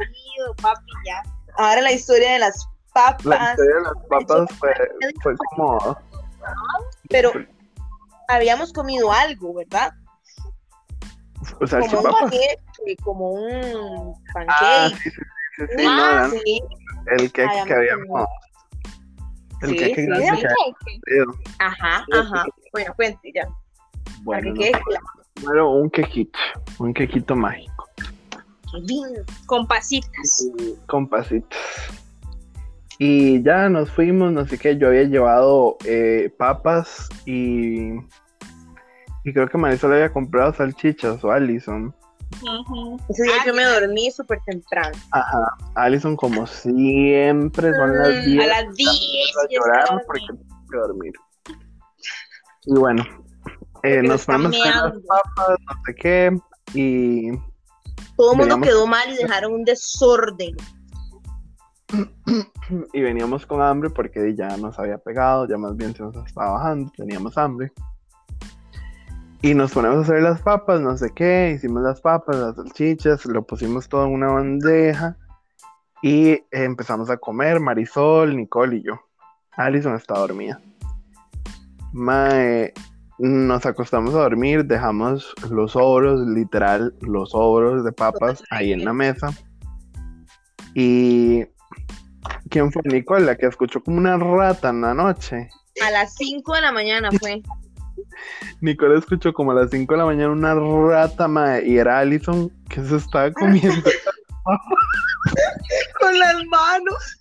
Papi, 0.62 0.92
ya. 1.06 1.22
Ahora 1.58 1.82
la 1.82 1.92
historia 1.92 2.34
de 2.34 2.40
las 2.40 2.66
La 2.94 2.94
papas, 2.94 3.50
historia 3.52 3.76
de 3.76 3.82
las 3.82 3.94
papas 4.10 4.58
fue, 4.58 4.74
fue 5.24 5.34
como. 5.56 5.98
pero 7.10 7.32
habíamos 8.28 8.72
comido 8.74 9.12
algo, 9.12 9.54
¿verdad? 9.54 9.92
O 11.60 11.68
sea, 11.68 11.80
Como 11.80 11.98
un 11.98 12.04
papas. 12.04 12.22
paquete, 12.24 12.96
como 13.04 13.32
un 13.32 14.14
Ah, 14.48 14.90
pancake. 14.90 14.98
sí, 15.04 15.10
sí, 15.10 15.22
sí, 15.58 15.64
sí, 15.78 15.86
Ah, 15.88 16.28
no, 16.32 16.40
sí. 16.40 16.62
el 17.18 17.32
cake 17.32 17.48
Habíamos 17.50 17.68
que 17.68 17.74
habíamos. 17.74 18.28
El 19.62 19.70
Sí, 19.70 19.76
cake 19.78 19.96
sí, 19.96 20.06
grande 20.06 20.26
sí. 20.26 20.32
que 20.32 20.48
habíamos 20.48 20.78
pedido. 21.06 21.26
Ajá, 21.60 22.06
ajá. 22.14 22.46
Bueno, 22.72 22.94
cuente 22.96 23.32
ya. 23.34 23.48
Bueno, 24.24 24.42
que 24.44 24.50
no, 24.50 24.56
quede 24.56 24.72
claro. 24.84 25.06
primero 25.34 25.70
un 25.72 25.90
quequito, 25.90 26.40
un 26.80 26.94
quequito 26.94 27.36
mágico, 27.36 27.90
Lindo. 28.74 29.22
Con 29.46 29.68
pasitas. 29.68 30.48
con. 30.88 31.10
Y 33.00 33.42
ya 33.44 33.68
nos 33.68 33.90
fuimos, 33.90 34.32
no 34.32 34.46
sé 34.46 34.58
qué, 34.60 34.78
yo 34.78 34.88
había 34.90 35.04
llevado 35.04 35.78
eh, 35.86 36.32
papas 36.38 37.10
y, 37.26 37.94
y 39.24 39.34
creo 39.34 39.48
que 39.48 39.58
Marisol 39.58 39.94
había 39.94 40.14
comprado 40.14 40.54
salchichas 40.54 41.24
o 41.24 41.32
Allison. 41.32 41.96
Ujú. 42.44 43.00
Ese 43.10 43.24
día 43.24 43.34
Ah, 43.42 43.44
yo 43.46 43.54
me 43.56 43.64
dormí 43.66 44.12
súper 44.12 44.40
temprano. 44.46 44.96
Ajá, 45.12 45.40
Allison 45.76 46.16
como 46.16 46.46
siempre 46.46 47.74
son 47.74 47.98
las 47.98 48.10
Mm, 48.24 48.26
10 48.26 48.44
A 48.44 48.48
las 48.64 48.76
10 48.76 48.90
a 48.90 49.50
ya 49.50 49.50
llorar 49.50 50.04
porque 50.06 50.26
tengo 50.28 50.66
que 50.72 50.78
dormir. 50.78 51.14
Y 52.68 52.74
bueno, 52.76 53.04
eh, 53.82 54.04
nos 54.04 54.24
fuimos 54.26 54.56
a 54.56 54.70
hacer 54.70 54.76
las 54.76 55.04
papas, 55.08 55.58
no 55.68 55.82
sé 55.88 55.96
qué, 55.96 56.38
y 56.76 57.32
Todo 58.18 58.34
el 58.34 58.38
mundo 58.38 58.56
Veníamos- 58.56 58.68
quedó 58.68 58.88
mal 58.88 59.10
y 59.12 59.18
dejaron 59.18 59.54
un 59.54 59.64
desorden. 59.64 60.56
y 62.94 63.02
veníamos 63.02 63.46
con 63.46 63.62
hambre 63.62 63.90
porque 63.90 64.34
ya 64.36 64.56
nos 64.58 64.80
había 64.80 64.98
pegado, 64.98 65.48
ya 65.48 65.58
más 65.58 65.76
bien 65.76 65.94
se 65.94 66.04
nos 66.04 66.16
estaba 66.26 66.54
bajando, 66.54 66.92
teníamos 66.96 67.38
hambre. 67.38 67.72
Y 69.42 69.56
nos 69.56 69.72
ponemos 69.72 69.98
a 69.98 70.02
hacer 70.02 70.22
las 70.22 70.42
papas, 70.42 70.82
no 70.82 70.96
sé 70.98 71.12
qué, 71.16 71.54
hicimos 71.56 71.82
las 71.82 72.00
papas, 72.00 72.36
las 72.36 72.56
salchichas, 72.56 73.26
lo 73.26 73.42
pusimos 73.44 73.90
todo 73.90 74.06
en 74.06 74.14
una 74.14 74.28
bandeja 74.28 75.18
y 76.04 76.40
empezamos 76.52 77.10
a 77.10 77.18
comer, 77.18 77.60
Marisol, 77.60 78.38
Nicole 78.38 78.78
y 78.78 78.84
yo. 78.84 79.02
Alison 79.58 79.96
está 79.96 80.20
dormida. 80.20 80.62
Mae, 81.92 82.74
nos 83.22 83.66
acostamos 83.66 84.16
a 84.16 84.20
dormir, 84.20 84.66
dejamos 84.66 85.34
los 85.50 85.74
sobros, 85.74 86.28
literal, 86.28 86.94
los 87.02 87.32
sobros 87.32 87.86
de 87.86 87.92
papas 87.92 88.44
ahí 88.50 88.74
en 88.74 88.84
la 88.84 88.94
mesa. 88.94 89.30
Y. 90.74 91.46
¿Quién 92.50 92.72
fue 92.72 92.82
Nicole? 92.86 93.26
La 93.26 93.36
que 93.36 93.46
escuchó 93.46 93.82
como 93.82 93.98
una 93.98 94.18
rata 94.18 94.70
en 94.70 94.82
la 94.82 94.94
noche. 94.94 95.50
A 95.86 95.92
las 95.92 96.16
5 96.16 96.56
de 96.56 96.62
la 96.62 96.72
mañana 96.72 97.10
fue. 97.12 97.42
Nicole 98.62 98.98
escuchó 98.98 99.34
como 99.34 99.52
a 99.52 99.56
las 99.56 99.70
5 99.70 99.94
de 99.94 99.98
la 99.98 100.06
mañana 100.06 100.32
una 100.32 100.56
rata, 100.56 101.28
mae, 101.28 101.66
y 101.66 101.78
era 101.78 102.00
Allison 102.00 102.50
que 102.70 102.84
se 102.84 102.96
estaba 102.96 103.32
comiendo 103.32 103.90
Con 106.00 106.20
las 106.20 106.36
manos. 106.46 107.21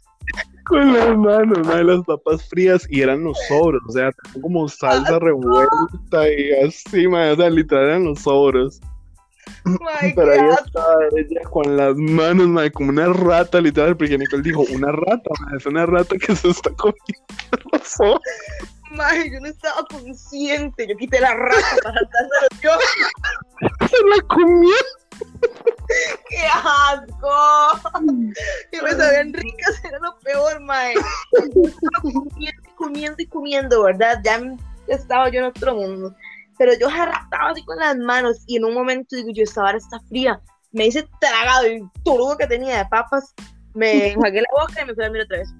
Con 0.70 0.92
las 0.92 1.18
manos, 1.18 1.66
mae, 1.66 1.83
las 1.83 2.04
papas 2.04 2.48
frías 2.48 2.87
y 2.88 3.02
eran 3.02 3.24
los 3.24 3.37
sobros, 3.48 3.83
o 3.88 3.92
sea, 3.92 4.12
como 4.40 4.68
salsa 4.68 5.18
revuelta 5.18 6.28
y 6.28 6.52
así, 6.64 7.09
mae, 7.09 7.33
o 7.33 7.37
sea, 7.37 7.50
literal 7.50 7.85
eran 7.87 8.04
los 8.04 8.20
sobros. 8.20 8.80
My 9.64 10.14
Pero 10.14 10.33
ahí 10.33 10.48
estaba 10.64 10.94
ella 11.16 11.40
con 11.50 11.76
las 11.76 11.96
manos, 11.96 12.46
mae, 12.46 12.70
como 12.70 12.90
una 12.90 13.12
rata, 13.12 13.61
literal, 13.61 13.96
porque 13.96 14.16
Nicole 14.16 14.44
dijo, 14.44 14.64
una 14.72 14.92
rata, 14.92 15.30
mae, 15.40 15.56
es 15.56 15.66
una 15.66 15.87
rata 15.87 16.16
que 16.16 16.37
se 16.37 16.48
está 16.48 16.70
comiendo 16.76 17.70
los 17.72 17.83
sobros. 17.83 18.20
Mae, 18.92 19.30
yo 19.30 19.38
no 19.40 19.46
estaba 19.46 19.85
consciente. 19.88 20.87
Yo 20.88 20.96
quité 20.96 21.20
la 21.20 21.33
rata 21.33 21.76
para 21.85 22.00
yo. 22.61 22.70
Se 23.88 24.06
la 24.06 24.22
comió. 24.26 24.74
Mae. 30.70 30.94
Comiendo 32.02 32.62
y 32.62 32.74
comiendo 32.76 33.16
y 33.18 33.26
comiendo, 33.26 33.83
¿verdad? 33.83 34.20
Ya 34.24 34.40
estaba 34.87 35.28
yo 35.28 35.40
en 35.40 35.46
otro 35.46 35.74
mundo. 35.74 36.14
Pero 36.59 36.72
yo 36.78 36.88
jartaba 36.90 37.50
así 37.50 37.64
con 37.64 37.78
las 37.78 37.96
manos 37.96 38.42
y 38.46 38.56
en 38.56 38.64
un 38.64 38.74
momento 38.74 39.16
digo, 39.16 39.30
yo 39.33 39.42
esta 39.42 39.62
vara 39.62 39.78
está 39.78 39.98
fría. 40.09 40.40
Me 40.72 40.87
hice 40.87 41.09
tragado 41.20 41.66
y 41.66 41.83
todo 42.04 42.30
lo 42.30 42.37
que 42.37 42.46
tenía 42.46 42.78
de 42.78 42.85
papas. 42.87 43.35
Me 43.74 44.12
enjuagué 44.12 44.42
la 44.42 44.48
boca 44.61 44.83
y 44.83 44.87
me 44.87 44.94
fui 44.94 45.04
a 45.04 45.06
dormir 45.06 45.22
otra 45.22 45.38
vez. 45.38 45.54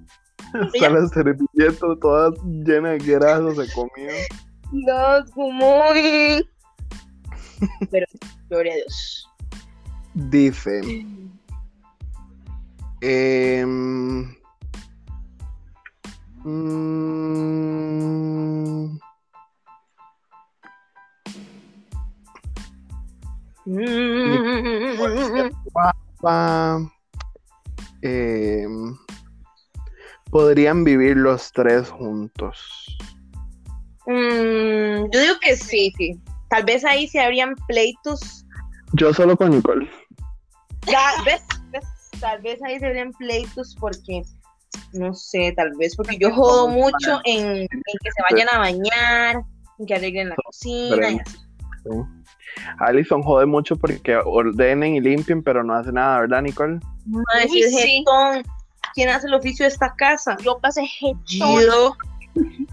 Hasta 0.55 0.91
la 0.91 1.09
servilleta 1.09 1.87
toda 2.01 2.33
llena 2.45 2.91
de 2.91 2.99
grasa 2.99 3.55
se 3.55 3.73
comió. 3.73 4.13
Dios, 4.73 5.31
como... 5.33 5.83
Pero, 7.91 8.07
gloria 8.49 8.73
a 8.73 8.77
Dios. 8.77 9.29
Dice. 10.15 10.81
em, 13.01 14.35
mm, 16.45 17.01
em, 28.03 28.97
podrían 30.31 30.85
vivir 30.85 31.17
los 31.17 31.53
tres 31.53 31.91
juntos. 31.91 32.59
Mm, 34.07 35.11
yo 35.13 35.21
digo 35.21 35.35
que 35.41 35.57
sí, 35.57 35.93
sí. 35.97 36.21
Tal 36.49 36.65
vez 36.65 36.85
ahí 36.85 37.07
se 37.07 37.21
habrían 37.21 37.55
pleitos. 37.69 38.45
Yo 38.95 39.15
solo 39.15 39.37
con 39.37 39.51
Nicole. 39.51 39.89
Tal 40.81 41.25
vez, 41.25 41.43
¿ves? 41.71 41.85
Tal 42.19 42.41
vez 42.43 42.61
ahí 42.63 42.79
se 42.81 42.87
habrían 42.87 43.13
pleitos 43.13 43.77
porque, 43.79 44.23
no 44.93 45.15
sé, 45.15 45.53
tal 45.57 45.73
vez 45.77 45.97
porque 45.97 46.19
yo 46.19 46.33
jodo 46.33 46.69
mucho 46.69 47.21
en, 47.25 47.47
en 47.47 47.69
que 47.69 48.11
se 48.11 48.23
vayan 48.31 48.49
a 48.53 48.59
bañar, 48.59 49.43
en 49.79 49.87
que 49.87 49.95
arreglen 49.95 50.29
la 50.31 50.37
cocina. 50.37 51.11
y 51.11 51.19
así. 51.19 51.41
Alison 52.79 53.23
jode 53.23 53.47
mucho 53.47 53.77
porque 53.77 54.17
ordenen 54.17 54.97
y 54.97 55.01
limpien, 55.01 55.43
pero 55.43 55.63
no 55.65 55.75
hace 55.75 55.93
nada, 55.93 56.21
¿verdad, 56.21 56.43
Nicole? 56.43 56.81
Es 57.43 57.51
sí. 57.51 57.63
jetón, 57.71 58.43
¿quién 58.95 59.09
hace 59.09 59.27
el 59.27 59.35
oficio 59.35 59.65
de 59.65 59.69
esta 59.69 59.95
casa? 59.95 60.37
Yo 60.43 60.59
pasé 60.59 60.87
jetón. 60.87 61.19
Yo. 61.27 61.97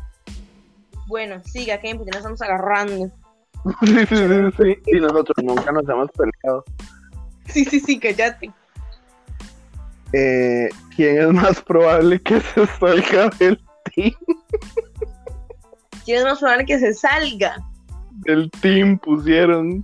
Bueno, 1.07 1.41
siga, 1.45 1.79
Kevin, 1.79 1.99
porque 1.99 2.11
nos 2.11 2.17
estamos 2.17 2.41
agarrando. 2.41 3.09
sí, 3.79 4.05
sí, 4.05 4.05
sí, 4.07 4.51
sí. 4.57 4.77
Y 4.87 4.99
nosotros 4.99 5.37
nunca 5.41 5.71
nos 5.71 5.87
hemos 5.87 6.09
peleado. 6.11 6.65
Sí, 7.45 7.63
sí, 7.63 7.79
sí, 7.79 7.97
cállate. 7.97 8.51
Eh, 10.13 10.69
¿Quién 10.95 11.17
es 11.19 11.33
más 11.33 11.61
probable 11.61 12.21
que 12.21 12.39
se 12.55 12.65
salga 12.79 13.29
del 13.39 13.59
team? 13.93 14.13
¿Quién 16.05 16.19
es 16.19 16.23
más 16.23 16.39
probable 16.39 16.65
que 16.65 16.79
se 16.79 16.93
salga? 16.93 17.57
Del 18.25 18.49
team 18.61 18.97
pusieron. 18.99 19.81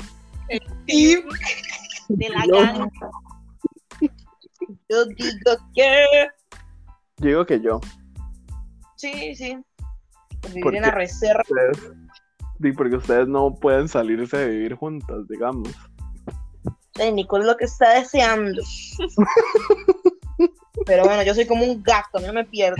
Team 0.87 1.23
de 2.09 2.29
la 2.29 2.45
Yo. 2.45 2.53
gana. 2.53 2.87
Yo 4.89 5.05
digo 5.05 5.57
que. 5.75 6.05
Digo 7.17 7.45
que 7.45 7.61
yo. 7.61 7.79
Sí, 8.95 9.35
sí. 9.35 9.57
Por 10.41 10.49
vivir 10.49 10.63
¿Por 10.63 10.75
en 10.75 10.81
la 10.83 10.91
reserva. 10.91 11.41
Ustedes, 11.41 11.93
sí, 12.61 12.71
porque 12.73 12.95
ustedes 12.97 13.27
no 13.27 13.55
pueden 13.55 13.87
salirse 13.87 14.37
de 14.37 14.49
vivir 14.49 14.75
juntas, 14.75 15.27
digamos. 15.27 15.69
Nicole 17.13 17.45
lo 17.45 17.57
que 17.57 17.65
está 17.65 17.95
deseando. 17.95 18.61
Pero 20.85 21.03
bueno, 21.03 21.23
yo 21.23 21.33
soy 21.33 21.45
como 21.45 21.65
un 21.65 21.81
gato, 21.83 22.19
no 22.19 22.33
me 22.33 22.45
pierdo. 22.45 22.77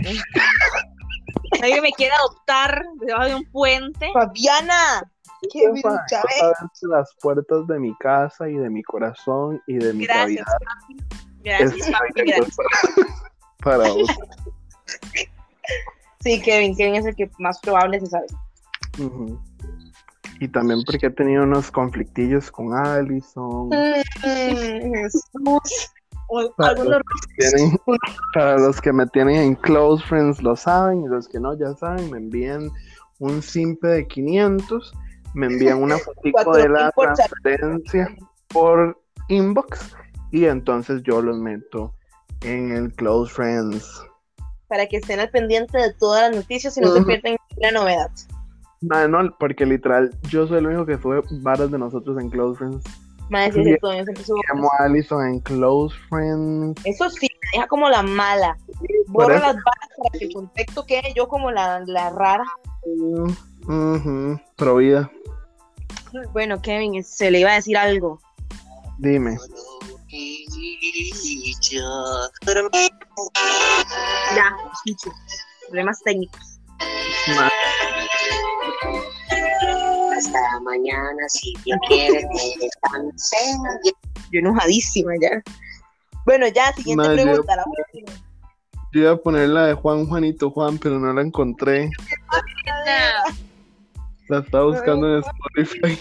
Alguien 1.62 1.84
me 1.84 1.91
quiere 1.91 2.13
adoptar 2.15 2.84
debajo 2.99 3.25
de 3.25 3.36
un 3.36 3.45
puente. 3.45 4.10
Fabiana, 4.13 5.10
qué 5.51 5.63
¿eh? 5.63 6.51
Las 6.82 7.15
puertas 7.21 7.67
de 7.67 7.79
mi 7.79 7.95
casa 7.97 8.49
y 8.49 8.53
de 8.56 8.69
mi 8.69 8.84
corazón 8.84 9.62
y 9.67 9.75
de 9.75 9.93
mi 9.93 10.06
Gracias, 10.06 10.45
cavidad. 10.45 10.60
papi. 10.79 11.19
Gracias, 11.43 11.89
papi, 11.91 12.21
gracias. 12.25 12.58
para, 13.60 13.77
para 13.77 13.93
vos. 13.93 14.08
Sí, 16.21 16.41
Kevin, 16.41 16.75
Kevin 16.75 16.95
es 16.95 17.06
el 17.06 17.15
que 17.15 17.29
más 17.38 17.60
probable 17.60 17.99
se 17.99 18.08
sabe. 18.08 18.27
Y 20.39 20.47
también 20.47 20.84
porque 20.86 21.08
he 21.08 21.10
tenido 21.10 21.43
unos 21.43 21.69
conflictillos 21.69 22.49
con 22.49 22.73
Allison. 22.73 23.67
Mm, 23.69 24.93
Jesús. 24.93 25.91
O- 26.35 26.51
Para 26.55 26.71
algunos- 26.71 27.01
los, 27.37 27.51
tienen- 27.51 27.77
para 28.33 28.57
los 28.57 28.81
que 28.81 28.91
me 28.91 29.05
tienen 29.07 29.35
en 29.35 29.55
Close 29.55 30.03
Friends 30.07 30.41
lo 30.41 30.55
saben 30.55 31.03
y 31.03 31.07
los 31.07 31.27
que 31.27 31.39
no 31.39 31.55
ya 31.57 31.73
saben, 31.75 32.09
me 32.09 32.17
envían 32.17 32.71
un 33.19 33.41
simple 33.43 33.89
de 33.89 34.07
500, 34.07 34.93
me 35.35 35.45
envían 35.47 35.81
una 35.81 35.95
Cuatro 36.33 36.53
de 36.53 36.69
la 36.69 36.91
transferencia 36.91 38.07
por 38.47 38.99
inbox 39.29 39.95
y 40.31 40.45
entonces 40.45 41.03
yo 41.03 41.21
los 41.21 41.37
meto 41.37 41.93
en 42.41 42.71
el 42.71 42.91
Close 42.93 43.31
Friends. 43.31 44.01
para 44.67 44.87
que 44.87 44.97
estén 44.97 45.19
al 45.19 45.29
pendiente 45.29 45.77
de 45.77 45.93
todas 45.93 46.23
las 46.31 46.35
noticias 46.41 46.75
y 46.77 46.81
no 46.81 46.87
se 46.91 46.97
Ujú. 46.99 47.07
pierdan 47.07 47.35
ninguna 47.51 47.79
novedad. 47.79 48.09
No, 48.81 49.37
porque 49.39 49.65
literal, 49.67 50.09
yo 50.29 50.47
soy 50.47 50.57
el 50.57 50.65
único 50.67 50.85
que 50.87 50.97
sube 50.97 51.21
varas 51.41 51.69
de 51.71 51.77
nosotros 51.77 52.19
en 52.19 52.29
Close 52.31 52.57
Friends. 52.57 52.83
Decir 53.29 53.63
Sí. 53.63 53.75
todo 53.81 53.93
eso, 53.93 54.09
empezó- 54.09 54.36
Llamo 54.53 54.69
a 54.77 54.83
Allison 54.83 55.25
en 55.27 55.39
Close 55.39 55.95
Friends. 56.09 56.81
Eso 56.86 57.09
sí, 57.09 57.27
me 57.41 57.49
deja 57.57 57.67
como 57.67 57.89
la 57.89 58.03
mala. 58.03 58.57
Eso- 58.81 59.29
las 59.29 59.41
balas 59.41 59.89
para 59.97 60.19
que 60.19 60.25
el 60.25 60.33
contexto 60.33 60.86
quede 60.86 61.13
yo 61.15 61.27
como 61.27 61.49
la, 61.51 61.81
la 61.88 62.09
rara. 62.12 62.43
Ujú, 63.65 64.39
Pro 64.55 64.75
vida, 64.77 65.09
Bueno, 66.31 66.62
Kevin, 66.62 67.03
se 67.03 67.31
le 67.31 67.39
iba 67.39 67.51
a 67.51 67.55
decir 67.55 67.75
algo. 67.77 68.19
dime. 68.99 69.38
Ya, 74.36 74.55
escucho. 74.73 75.12
Problemas 75.67 75.99
técnicos. 76.03 76.59
Ma- 77.36 77.49
Hasta 80.25 80.59
mañana, 80.62 81.27
si 81.27 81.53
Dios 81.65 81.77
quiere, 81.88 82.25
me 82.33 82.65
descansen. 82.65 83.59
Yo 84.31 84.39
enojadísima 84.39 85.13
ya. 85.21 85.41
Bueno, 86.25 86.47
ya, 86.47 86.71
siguiente 86.73 87.07
Madre. 87.07 87.23
pregunta. 87.23 87.55
La 87.57 87.65
última. 87.65 88.12
Yo 88.93 89.01
iba 89.01 89.12
a 89.12 89.17
poner 89.17 89.49
la 89.49 89.65
de 89.65 89.73
Juan 89.73 90.05
Juanito 90.05 90.49
Juan, 90.51 90.77
pero 90.77 90.99
no 90.99 91.12
la 91.12 91.21
encontré. 91.21 91.89
La 94.29 94.39
estaba 94.39 94.65
buscando 94.65 95.17
en 95.17 95.23
Spotify. 95.23 95.99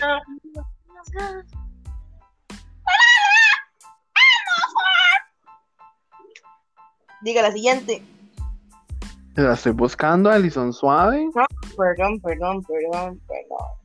Diga 7.22 7.42
la 7.42 7.52
siguiente. 7.52 8.02
La 9.34 9.54
estoy 9.54 9.72
buscando, 9.72 10.30
Alison 10.30 10.72
Suave. 10.72 11.28
Perdón, 11.76 12.20
perdón, 12.20 12.62
perdón, 12.62 13.20
perdón. 13.26 13.81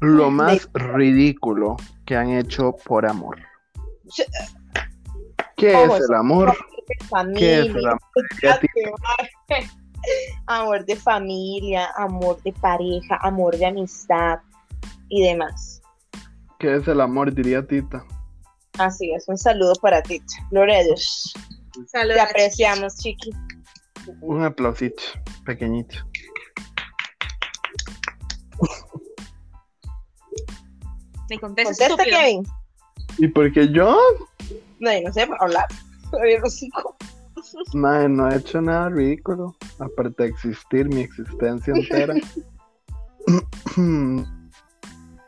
Lo 0.00 0.30
más 0.30 0.68
ridículo 0.74 1.76
que 2.04 2.16
han 2.16 2.30
hecho 2.30 2.76
por 2.84 3.06
amor. 3.06 3.38
¿Qué 5.56 5.68
es 5.68 6.00
el 6.08 6.14
amor? 6.14 6.56
¿Qué 7.36 7.60
es 7.60 7.66
el 7.66 7.86
amor? 10.46 10.84
De 10.84 10.96
familia, 10.96 11.88
amor 11.96 12.42
de 12.42 12.52
pareja, 12.52 13.18
amor 13.22 13.56
de 13.56 13.66
amistad 13.66 14.38
y 15.08 15.22
demás. 15.22 15.80
¿Qué 16.58 16.76
es 16.76 16.86
el 16.88 17.00
amor? 17.00 17.34
Diría 17.34 17.66
Tita. 17.66 18.04
Así 18.78 19.10
es, 19.12 19.26
un 19.28 19.38
saludo 19.38 19.72
para 19.80 20.02
ti, 20.02 20.20
Gloria 20.50 20.78
a 20.78 20.82
Dios. 20.84 21.32
Saludos. 21.86 22.16
Te 22.16 22.20
apreciamos, 22.20 22.96
chiqui. 22.98 23.30
Un 24.20 24.44
aplausito, 24.44 25.02
pequeñito. 25.44 25.96
Me 31.30 31.38
contesta, 31.38 31.88
Contesta. 31.88 32.04
Kevin. 32.04 32.46
¿Y 33.18 33.28
porque 33.28 33.68
yo? 33.68 33.98
No, 34.78 34.92
yo 34.92 35.00
no 35.06 35.12
sé 35.14 35.26
para 35.26 35.42
hablar. 35.42 35.64
Madre, 37.72 38.10
no 38.10 38.30
he 38.30 38.36
hecho 38.36 38.60
nada 38.60 38.90
ridículo. 38.90 39.56
Aparte 39.78 40.24
de 40.24 40.28
existir 40.28 40.86
mi 40.86 41.00
existencia 41.00 41.72
entera. 41.74 42.14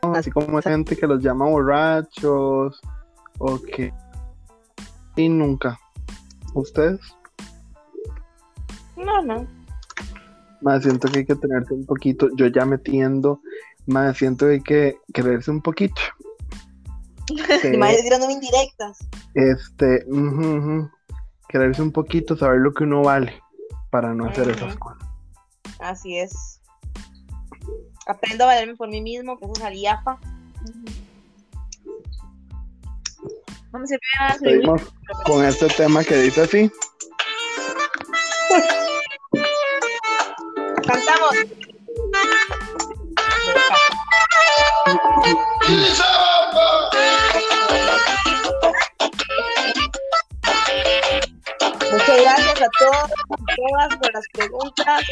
Así 0.01 0.31
como 0.31 0.57
hay 0.57 0.63
gente 0.63 0.95
que 0.95 1.07
los 1.07 1.21
llama 1.21 1.45
borrachos 1.45 2.79
o 3.39 3.59
que... 3.59 3.91
Y 5.15 5.27
nunca. 5.27 5.79
¿Ustedes? 6.53 6.99
No, 8.95 9.21
no. 9.21 9.47
Más 10.61 10.83
siento 10.83 11.09
que 11.09 11.19
hay 11.19 11.25
que 11.25 11.35
tenerse 11.35 11.73
un 11.73 11.85
poquito. 11.85 12.29
Yo 12.35 12.47
ya 12.47 12.65
metiendo. 12.65 13.41
Más 13.89 14.17
siento 14.17 14.45
que 14.45 14.51
hay 14.51 14.61
que 14.61 14.97
quererse 15.13 15.49
un 15.49 15.61
poquito. 15.63 15.99
Mi 17.63 17.77
madre 17.77 18.03
tirándome 18.03 18.33
indirectas. 18.33 18.99
Este, 19.33 20.05
ujú, 20.07 20.57
ujú. 20.57 20.91
quererse 21.47 21.81
un 21.81 21.91
poquito, 21.91 22.37
saber 22.37 22.59
lo 22.59 22.71
que 22.71 22.83
uno 22.83 23.01
vale 23.01 23.41
para 23.89 24.13
no 24.13 24.25
hacer 24.25 24.49
esas 24.49 24.75
cosas. 24.75 25.07
Así 25.79 26.19
es. 26.19 26.61
Aprendo 28.05 28.43
a 28.43 28.47
valerme 28.47 28.75
por 28.75 28.89
mí 28.89 29.01
mismo, 29.01 29.39
que 29.39 29.45
eso 29.45 29.53
es 29.55 29.63
aliafa. 29.63 30.19
Vamos 33.71 33.91
a 33.91 33.95
ir 34.49 34.69
a 34.69 35.23
con 35.23 35.45
este 35.45 35.67
tema 35.69 36.03
que 36.03 36.15
dice 36.15 36.41
así. 36.41 36.71
Cantamos. 40.85 41.35
Muchas 51.91 52.21
gracias 52.21 52.61
a 52.61 52.69
todos 52.79 53.09
y 53.29 53.55
todas 53.55 53.95
por 53.97 54.13
las 54.13 54.25
preguntas. 54.33 55.03